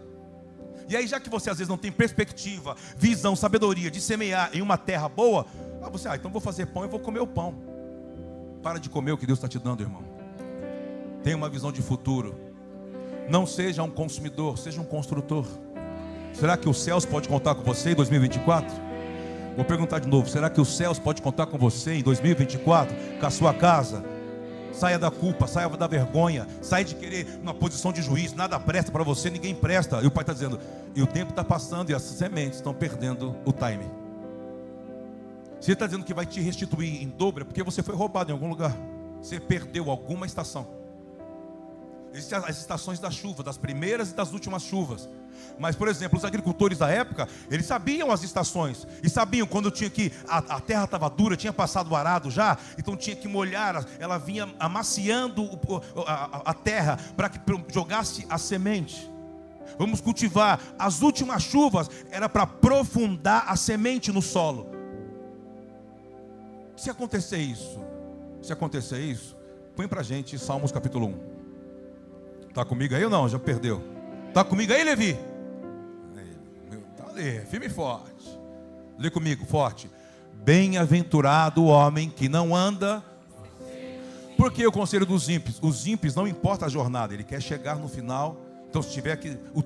E 0.88 0.96
aí, 0.96 1.06
já 1.06 1.18
que 1.18 1.28
você 1.28 1.50
às 1.50 1.58
vezes 1.58 1.68
não 1.68 1.76
tem 1.76 1.90
perspectiva, 1.90 2.76
visão, 2.96 3.34
sabedoria 3.34 3.90
de 3.90 4.00
semear 4.00 4.50
em 4.54 4.62
uma 4.62 4.78
terra 4.78 5.08
boa, 5.08 5.44
ah, 5.82 5.90
você, 5.90 6.08
ah, 6.08 6.16
então 6.16 6.30
vou 6.30 6.40
fazer 6.40 6.66
pão 6.66 6.84
e 6.84 6.88
vou 6.88 7.00
comer 7.00 7.20
o 7.20 7.26
pão. 7.26 7.54
Para 8.62 8.78
de 8.78 8.88
comer 8.88 9.12
o 9.12 9.18
que 9.18 9.26
Deus 9.26 9.38
está 9.38 9.48
te 9.48 9.58
dando, 9.58 9.82
irmão. 9.82 10.04
Tenha 11.22 11.36
uma 11.36 11.48
visão 11.48 11.72
de 11.72 11.82
futuro. 11.82 12.38
Não 13.28 13.44
seja 13.46 13.82
um 13.82 13.90
consumidor, 13.90 14.56
seja 14.58 14.80
um 14.80 14.84
construtor. 14.84 15.46
Será 16.38 16.54
que 16.54 16.68
os 16.68 16.82
céus 16.82 17.06
pode 17.06 17.28
contar 17.28 17.54
com 17.54 17.62
você 17.62 17.92
em 17.92 17.94
2024? 17.94 18.70
Vou 19.56 19.64
perguntar 19.64 20.00
de 20.00 20.08
novo: 20.08 20.28
será 20.28 20.50
que 20.50 20.60
os 20.60 20.76
céus 20.76 20.98
pode 20.98 21.22
contar 21.22 21.46
com 21.46 21.56
você 21.56 21.94
em 21.94 22.02
2024, 22.02 22.94
com 23.18 23.26
a 23.26 23.30
sua 23.30 23.54
casa? 23.54 24.04
Saia 24.70 24.98
da 24.98 25.10
culpa, 25.10 25.46
saia 25.46 25.66
da 25.70 25.86
vergonha, 25.86 26.46
saia 26.60 26.84
de 26.84 26.94
querer 26.94 27.26
uma 27.42 27.54
posição 27.54 27.90
de 27.90 28.02
juiz, 28.02 28.34
nada 28.34 28.60
presta 28.60 28.92
para 28.92 29.02
você, 29.02 29.30
ninguém 29.30 29.54
presta. 29.54 30.02
E 30.02 30.06
o 30.06 30.10
pai 30.10 30.24
está 30.24 30.34
dizendo: 30.34 30.60
e 30.94 31.02
o 31.02 31.06
tempo 31.06 31.30
está 31.30 31.42
passando 31.42 31.88
e 31.88 31.94
as 31.94 32.02
sementes 32.02 32.56
estão 32.58 32.74
perdendo 32.74 33.34
o 33.46 33.52
time. 33.52 33.90
Se 35.58 35.70
ele 35.70 35.72
está 35.72 35.86
dizendo 35.86 36.04
que 36.04 36.12
vai 36.12 36.26
te 36.26 36.38
restituir 36.42 37.02
em 37.02 37.08
dobro, 37.08 37.42
é 37.42 37.44
porque 37.46 37.62
você 37.62 37.82
foi 37.82 37.94
roubado 37.94 38.30
em 38.30 38.34
algum 38.34 38.48
lugar. 38.48 38.76
Você 39.22 39.40
perdeu 39.40 39.90
alguma 39.90 40.26
estação. 40.26 40.66
Existem 42.12 42.38
as 42.38 42.58
estações 42.58 42.98
da 42.98 43.10
chuva, 43.10 43.42
das 43.42 43.56
primeiras 43.56 44.10
e 44.10 44.14
das 44.14 44.32
últimas 44.34 44.62
chuvas. 44.62 45.08
Mas, 45.58 45.76
por 45.76 45.88
exemplo, 45.88 46.18
os 46.18 46.24
agricultores 46.24 46.78
da 46.78 46.88
época, 46.88 47.28
eles 47.50 47.66
sabiam 47.66 48.10
as 48.10 48.22
estações. 48.22 48.86
E 49.02 49.08
sabiam 49.08 49.46
quando 49.46 49.70
tinha 49.70 49.90
que. 49.90 50.12
A, 50.28 50.38
a 50.38 50.60
terra 50.60 50.84
estava 50.84 51.08
dura, 51.08 51.36
tinha 51.36 51.52
passado 51.52 51.90
o 51.90 51.96
arado 51.96 52.30
já, 52.30 52.56
então 52.78 52.96
tinha 52.96 53.16
que 53.16 53.28
molhar. 53.28 53.84
Ela 53.98 54.18
vinha 54.18 54.48
amaciando 54.58 55.48
a, 56.06 56.50
a 56.50 56.54
terra 56.54 56.98
para 57.16 57.28
que 57.28 57.40
jogasse 57.72 58.26
a 58.28 58.38
semente. 58.38 59.10
Vamos 59.78 60.00
cultivar. 60.00 60.60
As 60.78 61.02
últimas 61.02 61.42
chuvas 61.42 61.90
era 62.10 62.28
para 62.28 62.44
aprofundar 62.44 63.44
a 63.48 63.56
semente 63.56 64.12
no 64.12 64.22
solo. 64.22 64.70
Se 66.76 66.90
acontecer 66.90 67.38
isso, 67.38 67.80
se 68.42 68.52
acontecer 68.52 68.98
isso, 69.00 69.36
põe 69.74 69.88
para 69.88 70.02
gente 70.02 70.38
Salmos 70.38 70.70
capítulo 70.70 71.06
1. 71.06 71.36
Está 72.48 72.64
comigo 72.64 72.94
aí 72.94 73.04
ou 73.04 73.10
não? 73.10 73.28
Já 73.28 73.38
perdeu. 73.38 73.95
Está 74.36 74.44
comigo 74.44 74.70
aí, 74.70 74.84
Levi? 74.84 75.18
Está 76.92 77.08
ali, 77.08 77.40
firme 77.46 77.68
e 77.68 77.70
forte. 77.70 78.38
Lê 78.98 79.08
comigo, 79.08 79.46
forte. 79.46 79.90
Bem-aventurado 80.44 81.62
o 81.62 81.68
homem 81.68 82.10
que 82.10 82.28
não 82.28 82.54
anda. 82.54 83.02
Porque 84.36 84.66
o 84.66 84.70
conselho 84.70 85.06
dos 85.06 85.30
ímpios? 85.30 85.58
Os 85.62 85.86
ímpios 85.86 86.14
não 86.14 86.28
importa 86.28 86.66
a 86.66 86.68
jornada, 86.68 87.14
ele 87.14 87.24
quer 87.24 87.40
chegar 87.40 87.76
no 87.76 87.88
final. 87.88 88.36
Então, 88.68 88.82
se 88.82 88.90
tiver 88.92 89.16
que 89.16 89.38
o, 89.54 89.64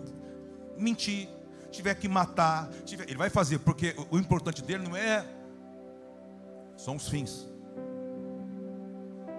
mentir, 0.79 1.29
tiver 1.73 1.97
que 1.97 2.07
matar, 2.07 2.71
tiver, 2.85 3.09
ele 3.09 3.19
vai 3.19 3.29
fazer, 3.29 3.59
porque 3.59 3.97
o, 4.13 4.15
o 4.15 4.19
importante 4.21 4.63
dele 4.63 4.85
não 4.85 4.97
é. 4.97 5.27
São 6.77 6.95
os 6.95 7.09
fins. 7.09 7.45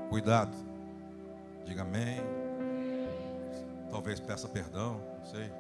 Cuidado. 0.10 0.52
Diga 1.66 1.84
amém. 1.84 2.20
Talvez 3.90 4.20
peça 4.20 4.50
perdão, 4.50 5.00
não 5.22 5.26
sei. 5.30 5.52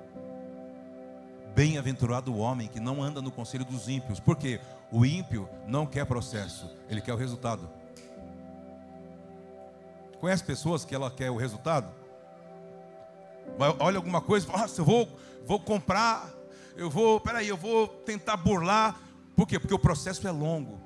Bem-aventurado 1.55 2.33
o 2.33 2.37
homem 2.37 2.67
que 2.67 2.79
não 2.79 3.01
anda 3.03 3.21
no 3.21 3.31
conselho 3.31 3.63
dos 3.65 3.87
ímpios, 3.87 4.19
porque 4.19 4.59
o 4.91 5.05
ímpio 5.05 5.47
não 5.67 5.85
quer 5.85 6.05
processo, 6.05 6.69
ele 6.89 7.01
quer 7.01 7.13
o 7.13 7.17
resultado. 7.17 7.69
Conhece 10.19 10.43
pessoas 10.43 10.83
que 10.85 10.93
ela 10.93 11.09
quer 11.09 11.31
o 11.31 11.37
resultado? 11.37 11.91
Olha 13.79 13.97
alguma 13.97 14.21
coisa, 14.21 14.47
nossa, 14.47 14.81
eu 14.81 14.85
vou, 14.85 15.09
vou 15.45 15.59
comprar, 15.59 16.29
eu 16.75 16.89
vou, 16.89 17.19
peraí, 17.19 17.47
eu 17.47 17.57
vou 17.57 17.87
tentar 17.87 18.37
burlar. 18.37 18.99
Por 19.35 19.47
quê? 19.47 19.59
Porque 19.59 19.73
o 19.73 19.79
processo 19.79 20.27
é 20.27 20.31
longo. 20.31 20.79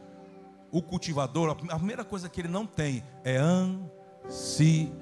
O 0.72 0.82
cultivador, 0.82 1.50
a 1.70 1.76
primeira 1.76 2.04
coisa 2.04 2.28
que 2.28 2.42
ele 2.42 2.48
não 2.48 2.66
tem 2.66 3.04
é 3.24 3.38
ansiedade. 4.28 4.96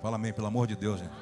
Fala 0.00 0.16
amém, 0.16 0.32
pelo 0.32 0.46
amor 0.46 0.66
de 0.66 0.76
Deus, 0.76 1.00
gente. 1.00 1.12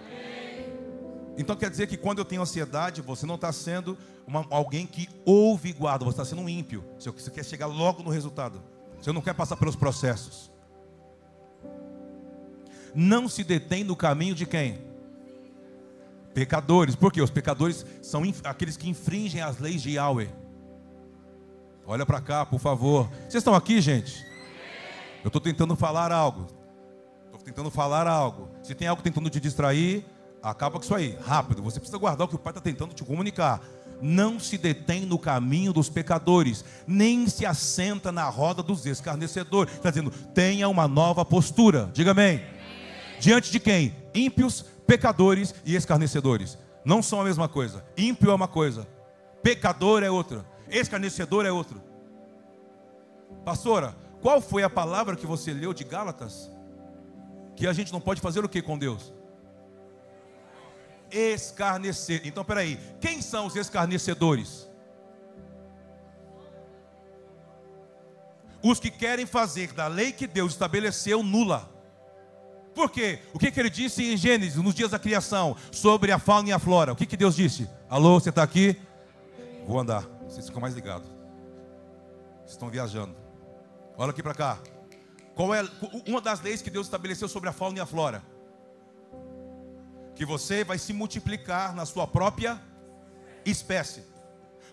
Então 1.38 1.54
quer 1.54 1.70
dizer 1.70 1.86
que 1.86 1.96
quando 1.96 2.18
eu 2.18 2.24
tenho 2.24 2.42
ansiedade, 2.42 3.02
você 3.02 3.26
não 3.26 3.34
está 3.34 3.52
sendo 3.52 3.96
uma, 4.26 4.46
alguém 4.50 4.86
que 4.86 5.08
ouve 5.24 5.68
e 5.68 5.72
guarda, 5.72 6.04
você 6.04 6.12
está 6.12 6.24
sendo 6.24 6.42
um 6.42 6.48
ímpio. 6.48 6.84
Você 6.98 7.30
quer 7.30 7.44
chegar 7.44 7.66
logo 7.66 8.02
no 8.02 8.10
resultado. 8.10 8.62
Você 9.00 9.12
não 9.12 9.20
quer 9.20 9.34
passar 9.34 9.56
pelos 9.56 9.76
processos. 9.76 10.50
Não 12.94 13.28
se 13.28 13.44
detém 13.44 13.84
no 13.84 13.94
caminho 13.94 14.34
de 14.34 14.46
quem? 14.46 14.80
Pecadores. 16.32 16.96
Por 16.96 17.12
quê? 17.12 17.20
Os 17.20 17.30
pecadores 17.30 17.84
são 18.02 18.22
aqueles 18.44 18.76
que 18.76 18.88
infringem 18.88 19.42
as 19.42 19.58
leis 19.58 19.82
de 19.82 19.92
Yahweh. 19.92 20.30
Olha 21.86 22.06
para 22.06 22.20
cá, 22.20 22.44
por 22.46 22.58
favor. 22.58 23.08
Vocês 23.20 23.36
estão 23.36 23.54
aqui, 23.54 23.80
gente? 23.80 24.24
Eu 25.22 25.28
estou 25.28 25.40
tentando 25.40 25.76
falar 25.76 26.10
algo 26.10 26.55
tentando 27.46 27.70
falar 27.70 28.08
algo. 28.08 28.48
Se 28.60 28.74
tem 28.74 28.88
algo 28.88 29.00
tentando 29.00 29.30
te 29.30 29.38
distrair, 29.38 30.04
acaba 30.42 30.78
com 30.78 30.84
isso 30.84 30.94
aí, 30.94 31.16
rápido. 31.24 31.62
Você 31.62 31.78
precisa 31.78 31.96
guardar 31.96 32.26
o 32.26 32.28
que 32.28 32.34
o 32.34 32.38
Pai 32.40 32.50
está 32.50 32.60
tentando 32.60 32.92
te 32.92 33.04
comunicar. 33.04 33.62
Não 34.02 34.40
se 34.40 34.58
detém 34.58 35.06
no 35.06 35.16
caminho 35.16 35.72
dos 35.72 35.88
pecadores, 35.88 36.64
nem 36.88 37.28
se 37.28 37.46
assenta 37.46 38.10
na 38.10 38.28
roda 38.28 38.64
dos 38.64 38.84
escarnecedores. 38.84 39.74
Está 39.74 39.90
dizendo, 39.90 40.10
tenha 40.34 40.68
uma 40.68 40.88
nova 40.88 41.24
postura. 41.24 41.88
Diga 41.92 42.10
amém. 42.10 42.42
Diante 43.20 43.52
de 43.52 43.60
quem? 43.60 43.94
Ímpios, 44.12 44.62
pecadores 44.84 45.54
e 45.64 45.76
escarnecedores. 45.76 46.58
Não 46.84 47.00
são 47.00 47.20
a 47.20 47.24
mesma 47.24 47.48
coisa. 47.48 47.84
Ímpio 47.96 48.32
é 48.32 48.34
uma 48.34 48.48
coisa, 48.48 48.88
pecador 49.40 50.02
é 50.02 50.10
outra, 50.10 50.44
escarnecedor 50.68 51.46
é 51.46 51.52
outra. 51.52 51.78
Pastora, 53.44 53.96
qual 54.20 54.40
foi 54.40 54.64
a 54.64 54.70
palavra 54.70 55.14
que 55.14 55.26
você 55.26 55.52
leu 55.52 55.72
de 55.72 55.84
Gálatas? 55.84 56.50
Que 57.56 57.66
a 57.66 57.72
gente 57.72 57.92
não 57.92 58.00
pode 58.00 58.20
fazer 58.20 58.44
o 58.44 58.48
que 58.48 58.60
com 58.60 58.78
Deus? 58.78 59.12
Escarnecer. 61.10 62.20
Então, 62.24 62.44
peraí, 62.44 62.78
quem 63.00 63.22
são 63.22 63.46
os 63.46 63.56
escarnecedores? 63.56 64.68
Os 68.62 68.78
que 68.78 68.90
querem 68.90 69.24
fazer 69.24 69.72
da 69.72 69.86
lei 69.86 70.12
que 70.12 70.26
Deus 70.26 70.52
estabeleceu 70.52 71.22
nula. 71.22 71.70
Por 72.74 72.90
quê? 72.90 73.20
O 73.32 73.38
que, 73.38 73.50
que 73.50 73.58
ele 73.58 73.70
disse 73.70 74.04
em 74.04 74.16
Gênesis, 74.16 74.62
nos 74.62 74.74
dias 74.74 74.90
da 74.90 74.98
criação, 74.98 75.56
sobre 75.72 76.12
a 76.12 76.18
fauna 76.18 76.50
e 76.50 76.52
a 76.52 76.58
flora? 76.58 76.92
O 76.92 76.96
que, 76.96 77.06
que 77.06 77.16
Deus 77.16 77.34
disse? 77.34 77.68
Alô, 77.88 78.20
você 78.20 78.28
está 78.28 78.42
aqui? 78.42 78.76
Vou 79.66 79.78
andar. 79.80 80.02
Vocês 80.28 80.46
ficam 80.46 80.60
mais 80.60 80.74
ligados. 80.74 81.08
Vocês 82.40 82.50
estão 82.52 82.68
viajando. 82.68 83.16
Olha 83.96 84.10
aqui 84.10 84.22
para 84.22 84.34
cá. 84.34 84.58
Qual 85.36 85.54
é 85.54 85.62
uma 86.06 86.20
das 86.20 86.40
leis 86.40 86.62
que 86.62 86.70
Deus 86.70 86.86
estabeleceu 86.86 87.28
sobre 87.28 87.50
a 87.50 87.52
fauna 87.52 87.76
e 87.76 87.80
a 87.80 87.84
flora? 87.86 88.22
Que 90.14 90.24
você 90.24 90.64
vai 90.64 90.78
se 90.78 90.94
multiplicar 90.94 91.74
na 91.74 91.84
sua 91.84 92.06
própria 92.06 92.58
espécie. 93.44 94.02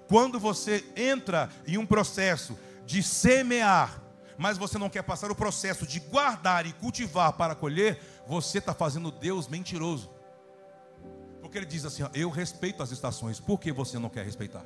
Quando 0.08 0.40
você 0.40 0.82
entra 0.96 1.50
em 1.68 1.78
um 1.78 1.86
processo 1.86 2.58
de 2.86 3.04
semear, 3.04 4.02
mas 4.38 4.58
você 4.58 4.78
não 4.78 4.90
quer 4.90 5.04
passar 5.04 5.30
o 5.30 5.36
processo 5.36 5.86
de 5.86 6.00
guardar 6.00 6.66
e 6.66 6.72
cultivar 6.72 7.34
para 7.34 7.56
colher, 7.56 8.00
você 8.26 8.60
está 8.60 8.74
fazendo 8.74 9.12
Deus 9.12 9.50
mentiroso. 9.50 10.10
Porque 11.42 11.58
ele 11.58 11.66
diz 11.66 11.84
assim: 11.84 12.04
ó, 12.04 12.10
Eu 12.14 12.30
respeito 12.30 12.82
as 12.82 12.92
estações, 12.92 13.38
por 13.38 13.60
que 13.60 13.70
você 13.74 14.00
não 14.00 14.10
quer 14.10 14.24
respeitar? 14.24 14.66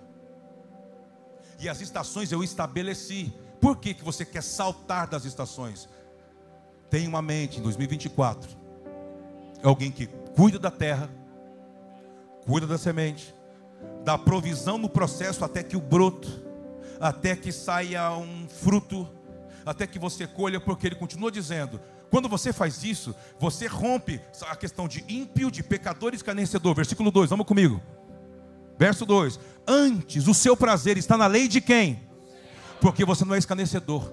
E 1.59 1.67
as 1.67 1.81
estações 1.81 2.31
eu 2.31 2.43
estabeleci, 2.43 3.33
por 3.67 3.75
que, 3.75 3.93
que 3.93 4.01
você 4.01 4.23
quer 4.23 4.41
saltar 4.41 5.07
das 5.07 5.25
estações? 5.25 5.89
Tenha 6.89 7.09
uma 7.09 7.21
mente 7.21 7.59
em 7.59 7.61
2024. 7.61 8.49
É 9.61 9.67
alguém 9.67 9.91
que 9.91 10.07
cuida 10.37 10.57
da 10.57 10.71
terra, 10.71 11.09
cuida 12.45 12.65
da 12.65 12.77
semente, 12.77 13.35
dá 14.05 14.17
provisão 14.17 14.77
no 14.77 14.87
processo 14.87 15.43
até 15.43 15.61
que 15.63 15.75
o 15.75 15.81
broto, 15.81 16.29
até 16.97 17.35
que 17.35 17.51
saia 17.51 18.09
um 18.13 18.47
fruto, 18.47 19.05
até 19.65 19.85
que 19.85 19.99
você 19.99 20.25
colha, 20.25 20.61
porque 20.61 20.87
ele 20.87 20.95
continua 20.95 21.29
dizendo: 21.29 21.81
quando 22.09 22.29
você 22.29 22.53
faz 22.53 22.85
isso, 22.85 23.13
você 23.37 23.67
rompe 23.67 24.21
a 24.49 24.55
questão 24.55 24.87
de 24.87 25.03
ímpio, 25.09 25.51
de 25.51 25.61
pecador 25.61 26.13
escarnecedor. 26.13 26.73
Versículo 26.73 27.11
2, 27.11 27.31
vamos 27.31 27.45
comigo. 27.45 27.83
Verso 28.79 29.05
2: 29.05 29.37
Antes 29.67 30.25
o 30.25 30.33
seu 30.33 30.55
prazer 30.55 30.97
está 30.97 31.17
na 31.17 31.27
lei 31.27 31.49
de 31.49 31.59
quem? 31.59 32.06
Porque 32.81 33.03
você 33.05 33.25
não 33.25 33.35
é 33.35 33.37
escarnecedor. 33.37 34.11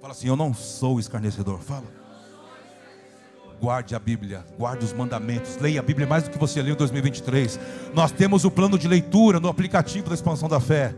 Fala 0.00 0.12
assim: 0.12 0.28
Eu 0.28 0.36
não 0.36 0.52
sou 0.52 0.98
escarnecedor. 0.98 1.60
Fala. 1.60 2.02
Guarde 3.60 3.94
a 3.94 3.98
Bíblia, 3.98 4.44
guarde 4.58 4.84
os 4.84 4.92
mandamentos, 4.92 5.56
leia 5.58 5.78
a 5.78 5.82
Bíblia 5.84 6.04
mais 6.04 6.24
do 6.24 6.30
que 6.30 6.38
você 6.38 6.60
leu 6.60 6.74
em 6.74 6.76
2023. 6.76 7.60
Nós 7.94 8.10
temos 8.10 8.44
o 8.44 8.50
plano 8.50 8.76
de 8.76 8.88
leitura 8.88 9.38
no 9.38 9.48
aplicativo 9.48 10.08
da 10.08 10.14
expansão 10.14 10.48
da 10.48 10.58
fé 10.58 10.92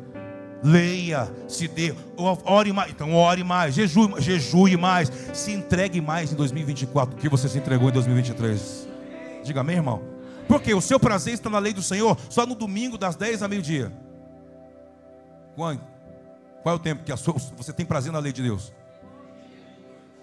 leia, 0.64 1.30
se 1.46 1.68
dê, 1.68 1.94
ore 2.16 2.72
mais, 2.72 2.90
então 2.90 3.14
ore 3.14 3.44
mais, 3.44 3.74
jejue, 3.74 4.14
jejue 4.18 4.78
mais, 4.78 5.12
se 5.34 5.52
entregue 5.52 6.00
mais 6.00 6.32
em 6.32 6.34
2024 6.34 7.14
do 7.14 7.20
que 7.20 7.28
você 7.28 7.50
se 7.50 7.58
entregou 7.58 7.90
em 7.90 7.92
2023. 7.92 8.88
Diga 9.44 9.60
amém, 9.60 9.76
irmão. 9.76 10.02
Porque 10.48 10.72
o 10.72 10.80
seu 10.80 10.98
prazer 10.98 11.34
está 11.34 11.50
na 11.50 11.58
lei 11.58 11.74
do 11.74 11.82
Senhor 11.82 12.16
só 12.30 12.46
no 12.46 12.54
domingo 12.54 12.96
das 12.96 13.14
10 13.14 13.42
a 13.42 13.48
meio-dia. 13.48 13.92
Quando? 15.54 15.80
Qual 16.62 16.74
é 16.74 16.76
o 16.76 16.80
tempo 16.80 17.04
que 17.04 17.16
sua, 17.16 17.34
você 17.56 17.72
tem 17.72 17.84
prazer 17.84 18.12
na 18.12 18.18
lei 18.18 18.32
de 18.32 18.42
Deus? 18.42 18.72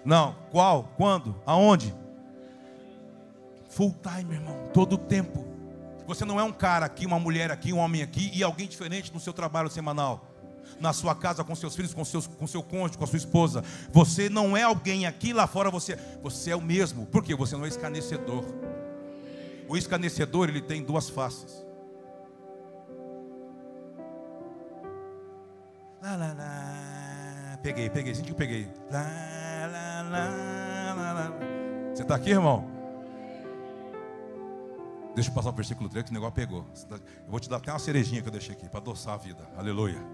Não, 0.04 0.36
qual? 0.50 0.90
Quando? 0.96 1.40
Aonde? 1.46 1.94
Full 3.68 3.94
time, 4.02 4.34
irmão, 4.34 4.68
todo 4.74 4.94
o 4.94 4.98
tempo. 4.98 5.46
Você 6.06 6.24
não 6.24 6.38
é 6.38 6.42
um 6.42 6.52
cara 6.52 6.84
aqui, 6.84 7.06
uma 7.06 7.18
mulher 7.18 7.50
aqui, 7.50 7.72
um 7.72 7.78
homem 7.78 8.02
aqui 8.02 8.30
e 8.34 8.42
alguém 8.42 8.66
diferente 8.66 9.12
no 9.12 9.20
seu 9.20 9.32
trabalho 9.32 9.70
semanal 9.70 10.32
na 10.80 10.92
sua 10.92 11.14
casa 11.14 11.44
com 11.44 11.54
seus 11.54 11.76
filhos, 11.76 11.94
com, 11.94 12.04
seus, 12.04 12.26
com 12.26 12.46
seu 12.46 12.62
cônjuge, 12.62 12.98
com 12.98 13.04
a 13.04 13.06
sua 13.06 13.16
esposa. 13.16 13.64
Você 13.92 14.28
não 14.28 14.56
é 14.56 14.62
alguém 14.62 15.06
aqui, 15.06 15.32
lá 15.32 15.46
fora 15.46 15.70
você, 15.70 15.96
você 16.22 16.50
é 16.50 16.56
o 16.56 16.60
mesmo. 16.60 17.06
Por 17.06 17.22
quê? 17.22 17.34
Você 17.34 17.56
não 17.56 17.64
é 17.64 17.68
escarnecedor. 17.68 18.44
O 19.68 19.76
escarnecedor, 19.76 20.48
ele 20.48 20.60
tem 20.60 20.82
duas 20.82 21.08
faces. 21.08 21.61
Lá, 26.02 26.16
lá, 26.16 26.32
lá. 26.32 27.58
Peguei, 27.62 27.88
peguei, 27.88 28.12
senti 28.12 28.30
que 28.30 28.34
peguei. 28.34 28.68
Lá, 28.90 29.06
lá, 29.70 30.02
lá, 30.10 30.94
lá, 30.96 31.12
lá. 31.12 31.32
Você 31.94 32.02
está 32.02 32.16
aqui, 32.16 32.30
irmão? 32.30 32.68
Deixa 35.14 35.30
eu 35.30 35.34
passar 35.34 35.50
o 35.50 35.52
versículo 35.52 35.88
3 35.88 36.06
que 36.06 36.10
o 36.10 36.14
negócio 36.14 36.34
pegou. 36.34 36.66
Eu 36.90 37.30
vou 37.30 37.38
te 37.38 37.48
dar 37.48 37.58
até 37.58 37.70
uma 37.70 37.78
cerejinha 37.78 38.20
que 38.20 38.26
eu 38.26 38.32
deixei 38.32 38.52
aqui 38.52 38.68
para 38.68 38.80
adoçar 38.80 39.14
a 39.14 39.16
vida. 39.16 39.48
Aleluia. 39.56 40.04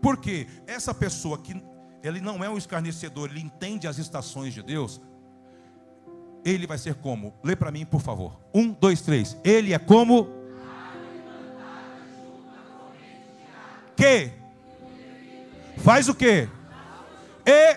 Porque 0.00 0.46
essa 0.68 0.94
pessoa 0.94 1.36
que 1.36 1.60
ele 2.00 2.20
não 2.20 2.44
é 2.44 2.48
um 2.48 2.56
escarnecedor, 2.56 3.28
ele 3.28 3.40
entende 3.40 3.88
as 3.88 3.98
estações 3.98 4.54
de 4.54 4.62
Deus, 4.62 5.00
ele 6.44 6.64
vai 6.64 6.78
ser 6.78 6.94
como? 6.94 7.34
Lê 7.42 7.56
para 7.56 7.72
mim, 7.72 7.84
por 7.84 8.00
favor. 8.00 8.38
Um, 8.54 8.70
dois, 8.70 9.00
três. 9.00 9.36
Ele 9.42 9.72
é 9.72 9.80
como? 9.80 10.28
Que? 13.96 14.41
Faz 15.78 16.08
o 16.08 16.14
que? 16.14 16.48
E? 17.46 17.76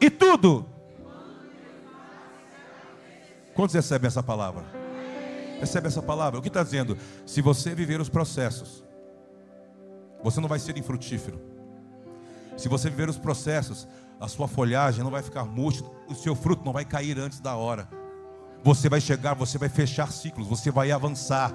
E 0.00 0.10
tudo? 0.10 0.66
Quantos 3.54 3.74
recebem 3.74 4.06
essa 4.06 4.22
palavra? 4.22 4.64
Recebe 5.58 5.88
essa 5.88 6.00
palavra. 6.00 6.38
O 6.38 6.42
que 6.42 6.48
está 6.48 6.62
dizendo? 6.62 6.96
Se 7.26 7.42
você 7.42 7.74
viver 7.74 8.00
os 8.00 8.08
processos, 8.08 8.84
você 10.22 10.40
não 10.40 10.48
vai 10.48 10.58
ser 10.58 10.76
infrutífero. 10.78 11.40
Se 12.56 12.68
você 12.68 12.88
viver 12.90 13.08
os 13.08 13.18
processos, 13.18 13.86
a 14.20 14.28
sua 14.28 14.46
folhagem 14.46 15.02
não 15.02 15.10
vai 15.10 15.22
ficar 15.22 15.44
murcha, 15.44 15.84
o 16.08 16.14
seu 16.14 16.34
fruto 16.34 16.64
não 16.64 16.72
vai 16.72 16.84
cair 16.84 17.18
antes 17.18 17.40
da 17.40 17.56
hora. 17.56 17.88
Você 18.62 18.88
vai 18.88 19.00
chegar, 19.00 19.34
você 19.34 19.58
vai 19.58 19.68
fechar 19.68 20.10
ciclos, 20.12 20.46
você 20.46 20.70
vai 20.70 20.90
avançar. 20.90 21.52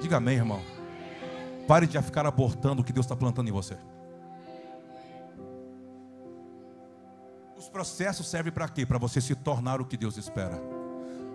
Diga 0.00 0.16
amém, 0.16 0.36
irmão. 0.36 0.75
Pare 1.66 1.86
de 1.86 2.00
ficar 2.00 2.24
abortando 2.26 2.82
o 2.82 2.84
que 2.84 2.92
Deus 2.92 3.06
está 3.06 3.16
plantando 3.16 3.48
em 3.48 3.52
você. 3.52 3.76
Os 7.56 7.68
processos 7.68 8.28
servem 8.28 8.52
para 8.52 8.68
quê? 8.68 8.86
Para 8.86 8.98
você 8.98 9.20
se 9.20 9.34
tornar 9.34 9.80
o 9.80 9.84
que 9.84 9.96
Deus 9.96 10.16
espera. 10.16 10.60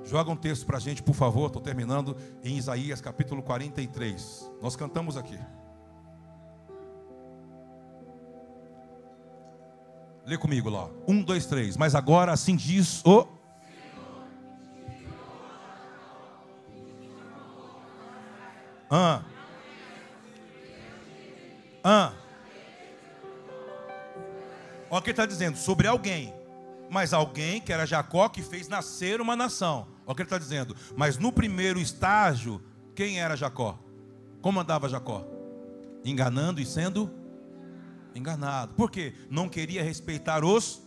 Joga 0.05 0.31
um 0.31 0.35
texto 0.35 0.65
para 0.65 0.77
a 0.77 0.79
gente, 0.79 1.03
por 1.03 1.13
favor. 1.13 1.47
Estou 1.47 1.61
terminando 1.61 2.15
em 2.43 2.57
Isaías 2.57 3.01
capítulo 3.01 3.43
43. 3.43 4.49
Nós 4.61 4.75
cantamos 4.75 5.17
aqui. 5.17 5.37
Lê 10.25 10.37
comigo 10.37 10.69
lá. 10.69 10.87
Um, 11.07 11.21
dois, 11.21 11.45
três. 11.45 11.75
Mas 11.75 11.95
agora 11.95 12.31
assim 12.31 12.55
diz 12.55 13.03
o. 13.05 13.27
Ah. 18.89 19.21
Ah. 19.23 19.30
O 25.01 25.03
que 25.03 25.09
ele 25.09 25.13
está 25.13 25.25
dizendo. 25.25 25.57
Sobre 25.57 25.87
alguém. 25.87 26.33
Mas 26.89 27.13
alguém 27.13 27.59
que 27.59 27.73
era 27.73 27.85
Jacó 27.85 28.29
que 28.29 28.41
fez 28.41 28.67
nascer 28.67 29.19
uma 29.19 29.35
nação. 29.35 29.87
Olha 30.05 30.13
o 30.13 30.15
que 30.15 30.21
ele 30.21 30.27
está 30.27 30.37
dizendo. 30.37 30.75
Mas 30.95 31.17
no 31.17 31.31
primeiro 31.31 31.79
estágio, 31.79 32.61
quem 32.95 33.19
era 33.19 33.35
Jacó? 33.35 33.79
Como 34.41 34.59
andava 34.59 34.89
Jacó? 34.89 35.25
Enganando 36.03 36.59
e 36.61 36.65
sendo 36.65 37.11
enganado. 38.13 38.73
Por 38.73 38.91
quê? 38.91 39.13
Não 39.29 39.47
queria 39.47 39.83
respeitar 39.83 40.43
os. 40.43 40.81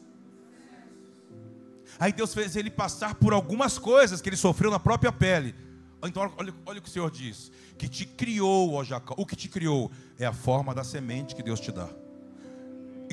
Aí 1.98 2.12
Deus 2.12 2.35
fez 2.35 2.57
ele 2.57 2.70
passar 2.70 3.14
por 3.14 3.33
algumas 3.33 3.79
coisas 3.79 4.20
que 4.20 4.29
ele 4.29 4.37
sofreu 4.37 4.70
na 4.70 4.81
própria 4.81 5.12
pele. 5.12 5.55
Então, 6.03 6.31
olha, 6.37 6.53
olha 6.66 6.79
o 6.79 6.83
que 6.83 6.88
o 6.88 6.92
Senhor 6.92 7.11
diz: 7.11 7.50
que 7.79 7.88
te 7.88 8.05
criou, 8.05 8.74
ó 8.74 8.85
Jacó. 8.85 9.14
O 9.16 9.24
que 9.24 9.37
te 9.37 9.48
criou 9.48 9.90
é 10.18 10.27
a 10.27 10.33
forma 10.33 10.74
da 10.74 10.85
semente 10.85 11.35
que 11.35 11.42
Deus 11.42 11.61
te 11.61 11.72
dá. 11.72 11.88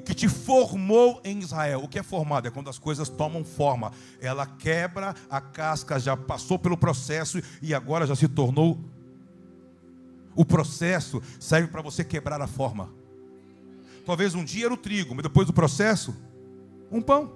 Que 0.05 0.15
te 0.15 0.27
formou 0.27 1.21
em 1.23 1.39
Israel. 1.39 1.83
O 1.83 1.87
que 1.87 1.99
é 1.99 2.03
formado? 2.03 2.47
É 2.47 2.51
quando 2.51 2.69
as 2.69 2.79
coisas 2.79 3.07
tomam 3.07 3.43
forma. 3.43 3.91
Ela 4.19 4.45
quebra 4.45 5.15
a 5.29 5.39
casca, 5.39 5.99
já 5.99 6.17
passou 6.17 6.57
pelo 6.57 6.77
processo 6.77 7.41
e 7.61 7.73
agora 7.73 8.07
já 8.07 8.15
se 8.15 8.27
tornou. 8.27 8.79
O 10.35 10.45
processo 10.45 11.21
serve 11.39 11.67
para 11.67 11.81
você 11.81 12.03
quebrar 12.03 12.41
a 12.41 12.47
forma. 12.47 12.89
Talvez 14.05 14.33
um 14.33 14.43
dia 14.43 14.65
era 14.65 14.73
o 14.73 14.77
trigo, 14.77 15.13
mas 15.13 15.23
depois 15.23 15.45
do 15.45 15.53
processo, 15.53 16.15
um 16.91 17.01
pão. 17.01 17.33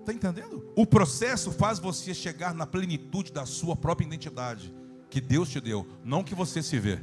Está 0.00 0.12
entendendo? 0.12 0.64
O 0.76 0.86
processo 0.86 1.50
faz 1.50 1.80
você 1.80 2.14
chegar 2.14 2.54
na 2.54 2.64
plenitude 2.64 3.32
da 3.32 3.44
sua 3.44 3.74
própria 3.74 4.06
identidade, 4.06 4.72
que 5.10 5.20
Deus 5.20 5.48
te 5.48 5.60
deu, 5.60 5.86
não 6.04 6.22
que 6.22 6.34
você 6.34 6.62
se 6.62 6.78
vê. 6.78 7.00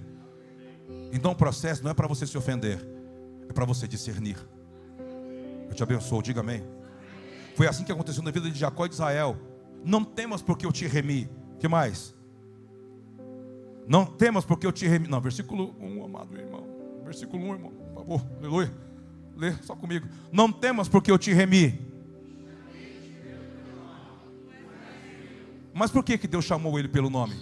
Então 1.14 1.32
o 1.32 1.36
processo 1.36 1.84
não 1.84 1.92
é 1.92 1.94
para 1.94 2.08
você 2.08 2.26
se 2.26 2.36
ofender, 2.36 2.84
é 3.48 3.54
para 3.54 3.66
você 3.66 3.88
discernir. 3.88 4.36
Eu 5.70 5.76
te 5.76 5.84
abençoo, 5.84 6.24
diga 6.24 6.40
amém. 6.40 6.64
Foi 7.56 7.68
assim 7.68 7.84
que 7.84 7.92
aconteceu 7.92 8.24
na 8.24 8.32
vida 8.32 8.50
de 8.50 8.58
Jacó 8.58 8.88
e 8.88 8.90
de 8.90 8.96
Israel. 8.96 9.38
Não 9.86 10.04
temas 10.04 10.42
porque 10.42 10.66
eu 10.66 10.72
te 10.72 10.88
remi. 10.88 11.30
que 11.60 11.68
mais? 11.68 12.16
Não 13.88 14.08
temas 14.08 14.44
porque 14.44 14.66
eu 14.66 14.72
te 14.72 14.88
remi. 14.88 15.08
Não, 15.08 15.22
versículo 15.22 15.76
1, 15.80 16.04
amado 16.04 16.36
irmão. 16.36 16.66
Versículo 17.06 17.44
1, 17.44 17.54
irmão. 17.54 17.72
Por 17.72 17.94
favor, 17.94 18.26
aleluia. 18.40 18.74
Lê 19.38 19.54
só 19.62 19.76
comigo. 19.76 20.08
Não 20.32 20.52
temas 20.52 20.90
porque 20.90 21.12
eu 21.12 21.20
te 21.20 21.32
remi. 21.32 21.80
Mas 25.76 25.92
por 25.92 26.04
que, 26.04 26.18
que 26.18 26.28
Deus 26.28 26.44
chamou 26.44 26.80
ele 26.80 26.88
pelo 26.88 27.12
nome? 27.12 27.36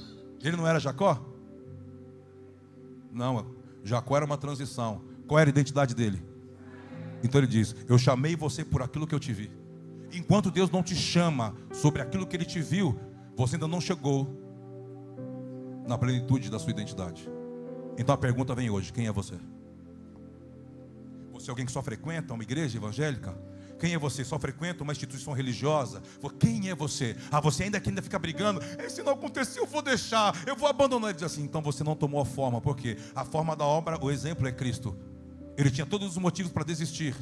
Ele 0.44 0.58
não 0.58 0.68
era 0.68 0.78
Jacó? 0.78 1.26
Não, 3.14 3.61
Jacó 3.84 4.16
era 4.16 4.26
uma 4.26 4.38
transição. 4.38 5.02
Qual 5.28 5.40
era 5.40 5.50
a 5.50 5.52
identidade 5.52 5.96
dele? 5.96 6.22
Então 7.24 7.40
ele 7.40 7.48
diz: 7.48 7.76
Eu 7.88 7.98
chamei 7.98 8.36
você 8.36 8.64
por 8.64 8.82
aquilo 8.82 9.08
que 9.08 9.16
eu 9.16 9.20
te 9.20 9.34
vi. 9.34 9.52
Enquanto 10.14 10.52
Deus 10.52 10.70
não 10.70 10.84
te 10.84 10.96
chama 10.96 11.56
sobre 11.72 12.02
aquilo 12.02 12.28
que 12.28 12.36
ele 12.36 12.46
te 12.46 12.62
viu, 12.62 13.00
você 13.36 13.56
ainda 13.56 13.68
não 13.68 13.80
chegou 13.80 14.28
na 15.88 15.98
plenitude 15.98 16.50
da 16.50 16.60
sua 16.60 16.72
identidade. 16.72 17.30
Então 17.98 18.14
a 18.14 18.18
pergunta 18.18 18.54
vem 18.54 18.70
hoje: 18.70 18.92
quem 18.92 19.08
é 19.08 19.12
você? 19.12 19.36
Você 21.34 21.50
é 21.50 21.52
alguém 21.52 21.66
que 21.66 21.72
só 21.72 21.82
frequenta 21.82 22.34
uma 22.34 22.44
igreja 22.44 22.78
evangélica? 22.78 23.36
Quem 23.82 23.96
é 23.96 23.98
você? 23.98 24.24
Só 24.24 24.38
frequenta 24.38 24.84
uma 24.84 24.92
instituição 24.92 25.34
religiosa? 25.34 26.04
Quem 26.40 26.70
é 26.70 26.76
você? 26.76 27.18
Ah, 27.32 27.42
você 27.42 27.64
ainda 27.64 27.80
que 27.80 27.90
ainda 27.90 28.04
fica 28.04 28.20
brigando. 28.20 28.62
Se 28.88 29.02
não 29.02 29.14
acontecer, 29.14 29.60
eu 29.60 29.66
vou 29.66 29.82
deixar, 29.82 30.40
eu 30.46 30.56
vou 30.56 30.70
abandonar. 30.70 31.10
Ele 31.10 31.16
diz 31.16 31.24
assim: 31.24 31.42
então 31.42 31.64
você 31.64 31.84
não 31.84 31.96
tomou 31.96 32.22
a 32.22 32.26
forma, 32.26 32.62
porque 32.62 32.96
a 33.16 33.26
forma 33.26 33.56
da 33.56 33.66
obra, 33.66 33.98
o 34.00 34.12
exemplo 34.12 34.48
é 34.48 34.52
Cristo. 34.52 34.96
Ele 35.58 35.72
tinha 35.72 35.88
todos 35.88 36.10
os 36.10 36.18
motivos 36.20 36.52
para 36.52 36.64
desistir. 36.64 37.16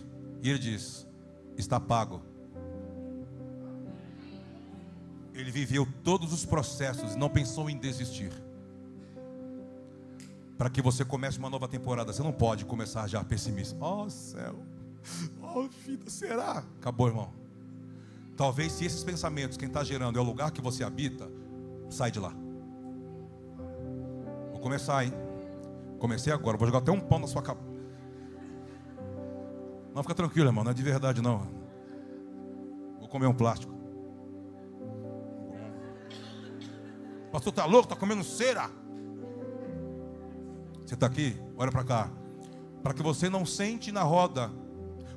E 0.43 0.49
ele 0.49 0.59
diz: 0.59 1.07
está 1.57 1.79
pago. 1.79 2.21
Ele 5.33 5.51
viveu 5.51 5.87
todos 6.03 6.33
os 6.33 6.43
processos 6.43 7.13
e 7.13 7.17
não 7.17 7.29
pensou 7.29 7.69
em 7.69 7.77
desistir. 7.77 8.33
Para 10.57 10.69
que 10.69 10.81
você 10.81 11.05
comece 11.05 11.39
uma 11.39 11.49
nova 11.49 11.69
temporada, 11.69 12.11
você 12.11 12.21
não 12.21 12.33
pode 12.33 12.65
começar 12.65 13.07
já 13.07 13.23
pessimista. 13.23 13.77
Oh 13.79 14.09
céu, 14.09 14.59
oh 15.41 15.67
vida, 15.67 16.09
será? 16.09 16.63
Acabou, 16.79 17.07
irmão. 17.07 17.33
Talvez 18.35 18.71
se 18.71 18.85
esses 18.85 19.03
pensamentos, 19.03 19.57
quem 19.57 19.67
está 19.67 19.83
gerando 19.83 20.17
é 20.17 20.21
o 20.21 20.25
lugar 20.25 20.51
que 20.51 20.61
você 20.61 20.83
habita, 20.83 21.29
sai 21.89 22.11
de 22.11 22.19
lá. 22.19 22.33
Vou 24.51 24.59
começar, 24.61 25.03
hein? 25.03 25.13
Comecei 25.99 26.31
agora, 26.31 26.57
vou 26.57 26.65
jogar 26.65 26.79
até 26.79 26.91
um 26.91 26.99
pão 26.99 27.19
na 27.19 27.27
sua 27.27 27.41
cabeça. 27.41 27.67
Não, 29.93 30.01
fica 30.03 30.15
tranquilo, 30.15 30.47
irmão, 30.47 30.63
não 30.63 30.71
é 30.71 30.73
de 30.73 30.83
verdade 30.83 31.21
não. 31.21 31.47
Vou 32.99 33.09
comer 33.09 33.27
um 33.27 33.33
plástico. 33.33 33.73
Pastor, 37.31 37.53
tá 37.53 37.65
louco? 37.65 37.87
Tá 37.87 37.95
comendo 37.95 38.23
cera? 38.23 38.69
Você 40.85 40.93
está 40.93 41.05
aqui? 41.05 41.39
Olha 41.57 41.71
para 41.71 41.83
cá. 41.83 42.11
Para 42.81 42.93
que 42.93 43.03
você 43.03 43.29
não 43.29 43.45
sente 43.45 43.91
na 43.91 44.01
roda, 44.01 44.51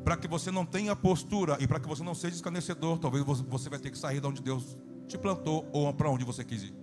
para 0.05 0.17
que 0.17 0.27
você 0.27 0.51
não 0.51 0.67
tenha 0.67 0.95
postura 0.97 1.57
e 1.61 1.67
para 1.67 1.79
que 1.79 1.89
você 1.89 2.03
não 2.03 2.15
seja 2.15 2.35
escarnecedor, 2.35 2.99
talvez 2.99 3.25
você 3.25 3.69
vai 3.69 3.79
ter 3.79 3.91
que 3.91 3.99
sair 3.99 4.21
de 4.21 4.27
onde 4.27 4.43
Deus 4.43 4.77
te 5.07 5.17
plantou 5.17 5.69
ou 5.73 5.93
para 5.95 6.11
onde 6.11 6.25
você 6.25 6.45
quis 6.45 6.65
ir. 6.65 6.75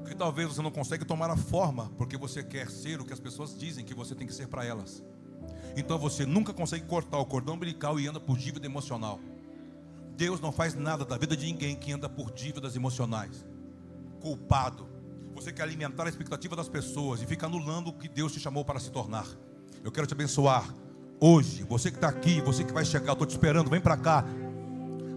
Porque 0.00 0.14
talvez 0.14 0.48
você 0.48 0.62
não 0.62 0.70
consiga 0.70 1.04
tomar 1.04 1.30
a 1.30 1.36
forma 1.36 1.90
porque 1.96 2.16
você 2.16 2.42
quer 2.42 2.70
ser 2.70 3.00
o 3.00 3.04
que 3.04 3.12
as 3.12 3.20
pessoas 3.20 3.56
dizem 3.56 3.84
que 3.84 3.94
você 3.94 4.14
tem 4.14 4.26
que 4.26 4.34
ser 4.34 4.48
para 4.48 4.64
elas. 4.64 5.02
Então 5.76 5.98
você 5.98 6.26
nunca 6.26 6.52
consegue 6.52 6.84
cortar 6.86 7.18
o 7.18 7.26
cordão 7.26 7.54
umbilical 7.54 8.00
e 8.00 8.06
anda 8.06 8.18
por 8.18 8.36
dívida 8.36 8.66
emocional. 8.66 9.20
Deus 10.16 10.40
não 10.40 10.50
faz 10.50 10.74
nada 10.74 11.04
da 11.04 11.16
vida 11.16 11.36
de 11.36 11.46
ninguém 11.46 11.76
que 11.76 11.92
anda 11.92 12.08
por 12.08 12.32
dívidas 12.32 12.74
emocionais. 12.74 13.46
Culpado. 14.20 14.88
Você 15.34 15.52
quer 15.52 15.62
alimentar 15.62 16.06
a 16.06 16.08
expectativa 16.08 16.56
das 16.56 16.68
pessoas 16.68 17.22
e 17.22 17.26
fica 17.26 17.46
anulando 17.46 17.88
o 17.88 17.92
que 17.92 18.08
Deus 18.08 18.32
te 18.32 18.40
chamou 18.40 18.64
para 18.64 18.80
se 18.80 18.90
tornar. 18.90 19.28
Eu 19.84 19.90
quero 19.92 20.06
te 20.06 20.12
abençoar 20.12 20.68
hoje. 21.20 21.64
Você 21.68 21.90
que 21.90 21.96
está 21.96 22.08
aqui, 22.08 22.40
você 22.40 22.64
que 22.64 22.72
vai 22.72 22.84
chegar, 22.84 23.08
eu 23.08 23.12
estou 23.12 23.26
te 23.26 23.30
esperando, 23.30 23.70
vem 23.70 23.80
para 23.80 23.96
cá. 23.96 24.24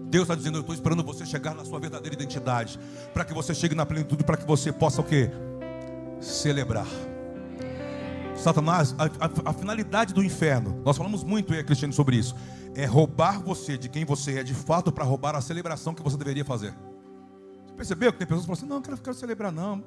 Deus 0.08 0.24
está 0.24 0.34
dizendo, 0.34 0.58
eu 0.58 0.60
estou 0.60 0.74
esperando 0.74 1.02
você 1.02 1.24
chegar 1.24 1.54
na 1.54 1.64
sua 1.64 1.78
verdadeira 1.78 2.14
identidade. 2.14 2.78
Para 3.12 3.24
que 3.24 3.32
você 3.32 3.54
chegue 3.54 3.74
na 3.74 3.86
plenitude, 3.86 4.24
para 4.24 4.36
que 4.36 4.46
você 4.46 4.72
possa 4.72 5.00
o 5.00 5.04
quê? 5.04 5.30
Celebrar. 6.20 6.86
Satanás, 8.36 8.94
a, 8.98 9.04
a, 9.04 9.50
a, 9.50 9.52
finalidade 9.52 10.12
do 10.12 10.22
inferno, 10.22 10.80
nós 10.84 10.96
falamos 10.96 11.22
muito 11.22 11.52
aí, 11.52 11.62
Cristiano, 11.62 11.92
sobre 11.92 12.16
isso 12.16 12.34
é 12.74 12.86
roubar 12.86 13.42
você 13.42 13.76
de 13.76 13.88
quem 13.88 14.04
você 14.04 14.38
é 14.38 14.42
de 14.42 14.54
fato 14.54 14.90
para 14.90 15.04
roubar 15.04 15.36
a 15.36 15.40
celebração 15.40 15.94
que 15.94 16.02
você 16.02 16.16
deveria 16.16 16.44
fazer. 16.44 16.74
Você 17.66 17.74
percebeu 17.74 18.12
que 18.12 18.18
tem 18.18 18.26
pessoas 18.26 18.42
que 18.42 18.46
falam 18.46 18.58
assim: 18.58 18.66
não, 18.66 18.76
não 18.76 18.82
quero, 18.82 18.96
quero 18.98 19.16
celebrar, 19.16 19.52
não. 19.52 19.84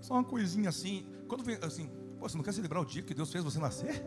Só 0.00 0.14
uma 0.14 0.24
coisinha 0.24 0.68
assim. 0.68 1.06
Quando 1.26 1.42
vem 1.42 1.58
assim, 1.62 1.90
Pô, 2.18 2.28
você 2.28 2.36
não 2.36 2.44
quer 2.44 2.52
celebrar 2.52 2.82
o 2.82 2.86
dia 2.86 3.02
que 3.02 3.14
Deus 3.14 3.30
fez 3.30 3.44
você 3.44 3.58
nascer? 3.58 4.04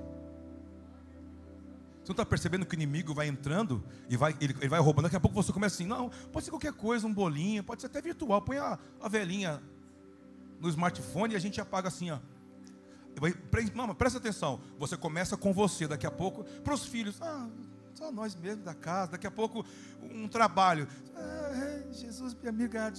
Você 2.04 2.10
não 2.10 2.14
está 2.14 2.26
percebendo 2.26 2.66
que 2.66 2.74
o 2.74 2.78
inimigo 2.78 3.14
vai 3.14 3.28
entrando 3.28 3.84
e 4.10 4.18
vai, 4.18 4.36
ele, 4.42 4.56
ele, 4.60 4.68
vai 4.68 4.80
roubando? 4.80 5.04
Daqui 5.04 5.16
a 5.16 5.20
pouco 5.20 5.42
você 5.42 5.54
começa 5.54 5.76
assim: 5.76 5.86
não, 5.86 6.10
pode 6.32 6.46
ser 6.46 6.52
qualquer 6.52 6.74
coisa, 6.74 7.06
um 7.06 7.14
bolinho, 7.14 7.64
pode 7.64 7.82
ser 7.82 7.88
até 7.88 8.02
virtual. 8.02 8.42
Põe 8.42 8.58
a, 8.58 8.78
a 9.00 9.08
velhinha 9.08 9.62
no 10.60 10.68
smartphone 10.70 11.34
e 11.34 11.38
a 11.38 11.40
gente 11.40 11.62
apaga 11.62 11.88
assim, 11.88 12.12
ó. 12.12 12.20
Mama, 13.74 13.94
presta 13.94 14.18
atenção. 14.18 14.60
Você 14.80 14.98
começa 14.98 15.38
com 15.38 15.54
você, 15.54 15.88
daqui 15.88 16.08
a 16.08 16.12
pouco, 16.12 16.44
para 16.44 16.74
os 16.74 16.86
filhos. 16.86 17.22
Ah, 17.22 17.48
só 17.94 18.12
nós 18.12 18.36
mesmos 18.36 18.66
da 18.66 18.74
casa. 18.74 19.12
Daqui 19.12 19.28
a 19.28 19.32
pouco, 19.32 19.66
um 20.02 20.28
trabalho. 20.28 20.88
Ah, 21.16 21.84
Jesus, 21.92 22.34
minha 22.34 22.50
amiga. 22.50 22.92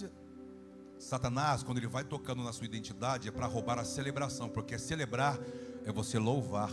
Satanás, 1.03 1.65
quando 1.65 1.79
ele 1.79 1.89
vai 1.89 2.05
tocando 2.05 2.45
na 2.45 2.53
sua 2.53 2.65
identidade, 2.65 3.29
é 3.29 3.33
para 3.33 3.45
roubar 3.45 3.77
a 3.77 3.85
celebração, 3.85 4.49
porque 4.49 4.79
celebrar 4.79 5.37
é 5.85 5.91
você 5.91 6.17
louvar. 6.17 6.71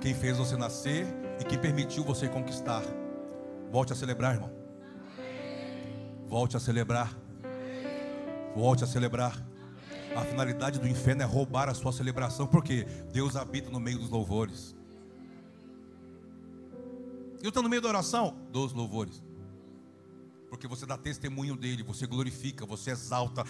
Quem 0.00 0.14
fez 0.14 0.38
você 0.38 0.56
nascer 0.56 1.06
e 1.38 1.44
quem 1.44 1.58
permitiu 1.58 2.02
você 2.02 2.26
conquistar. 2.26 2.82
Volte 3.70 3.92
a 3.92 3.96
celebrar, 3.96 4.34
irmão. 4.34 4.50
Volte 6.26 6.56
a 6.56 6.60
celebrar. 6.60 7.14
Volte 8.56 8.82
a 8.82 8.86
celebrar. 8.86 9.46
A 10.16 10.22
finalidade 10.22 10.80
do 10.80 10.88
inferno 10.88 11.22
é 11.22 11.26
roubar 11.26 11.68
a 11.68 11.74
sua 11.74 11.92
celebração, 11.92 12.46
porque 12.46 12.84
Deus 13.12 13.36
habita 13.36 13.68
no 13.68 13.78
meio 13.78 13.98
dos 13.98 14.08
louvores. 14.08 14.74
Eu 17.42 17.48
estou 17.48 17.62
no 17.62 17.68
meio 17.68 17.82
da 17.82 17.88
oração 17.88 18.38
dos 18.50 18.72
louvores. 18.72 19.27
Porque 20.48 20.66
você 20.66 20.86
dá 20.86 20.96
testemunho 20.96 21.56
dele, 21.56 21.82
você 21.82 22.06
glorifica, 22.06 22.64
você 22.64 22.90
exalta. 22.90 23.44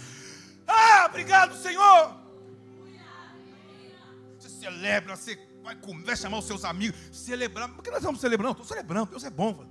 Ah, 0.67 1.07
obrigado, 1.09 1.57
Senhor! 1.57 2.17
Você 4.39 4.49
celebra, 4.49 5.17
você 5.17 5.37
vai, 5.63 5.77
comer, 5.77 6.05
vai 6.05 6.17
chamar 6.17 6.39
os 6.39 6.47
seus 6.47 6.65
amigos, 6.65 6.99
celebrar. 7.13 7.69
Por 7.69 7.83
que 7.83 7.91
nós 7.91 8.01
estamos 8.01 8.21
celebrando? 8.21 8.53
Estou 8.53 8.67
celebrando, 8.67 9.11
Deus 9.11 9.25
é 9.25 9.31
bom. 9.31 9.67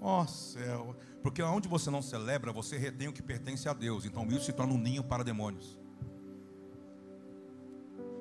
Ó 0.00 0.22
oh, 0.22 0.26
céu. 0.26 0.96
Porque 1.22 1.42
onde 1.42 1.68
você 1.68 1.90
não 1.90 2.00
celebra, 2.00 2.52
você 2.52 2.76
retém 2.76 3.08
o 3.08 3.12
que 3.12 3.22
pertence 3.22 3.68
a 3.68 3.72
Deus. 3.72 4.04
Então 4.04 4.26
isso 4.28 4.46
se 4.46 4.52
torna 4.52 4.72
um 4.72 4.78
ninho 4.78 5.02
para 5.02 5.24
demônios. 5.24 5.78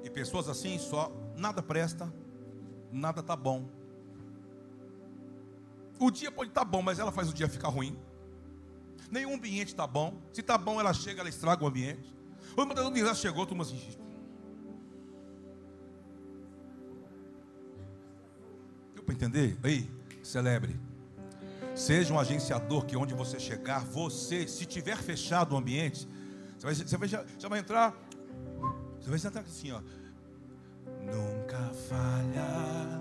E 0.03 0.09
pessoas 0.09 0.47
assim 0.49 0.79
só 0.79 1.11
nada 1.35 1.61
presta, 1.61 2.11
nada 2.91 3.21
tá 3.21 3.35
bom. 3.35 3.69
O 5.99 6.11
dia 6.11 6.31
pode 6.31 6.49
estar 6.49 6.61
tá 6.61 6.65
bom, 6.65 6.81
mas 6.81 6.99
ela 6.99 7.11
faz 7.11 7.29
o 7.29 7.33
dia 7.33 7.49
ficar 7.49 7.69
ruim. 7.69 7.97
Nenhum 9.09 9.35
ambiente 9.35 9.69
está 9.69 9.87
bom. 9.87 10.21
Se 10.33 10.41
está 10.41 10.57
bom, 10.57 10.79
ela 10.79 10.93
chega, 10.93 11.21
ela 11.21 11.29
estraga 11.29 11.63
o 11.63 11.67
ambiente. 11.67 12.15
Uma 12.55 12.73
das 12.73 12.89
vezes 12.89 13.17
chegou, 13.19 13.45
tu 13.45 13.59
assim. 13.61 13.79
Deu 18.93 19.03
para 19.03 19.13
entender? 19.13 19.57
Ei, 19.63 19.89
celebre. 20.23 20.79
Seja 21.75 22.13
um 22.13 22.19
agenciador 22.19 22.85
que 22.85 22.97
onde 22.97 23.13
você 23.13 23.39
chegar, 23.39 23.85
você, 23.85 24.47
se 24.47 24.65
tiver 24.65 24.97
fechado 24.97 25.53
o 25.53 25.57
ambiente, 25.57 26.07
você 26.57 26.65
vai, 26.65 26.75
você 26.75 26.97
vai, 26.97 27.07
já, 27.07 27.23
já 27.37 27.47
vai 27.47 27.59
entrar. 27.59 27.95
Você 28.99 29.09
vai 29.09 29.19
entrar 29.19 29.41
assim, 29.41 29.71
ó. 29.71 29.81
Nunca 31.05 31.71
falha, 31.87 32.99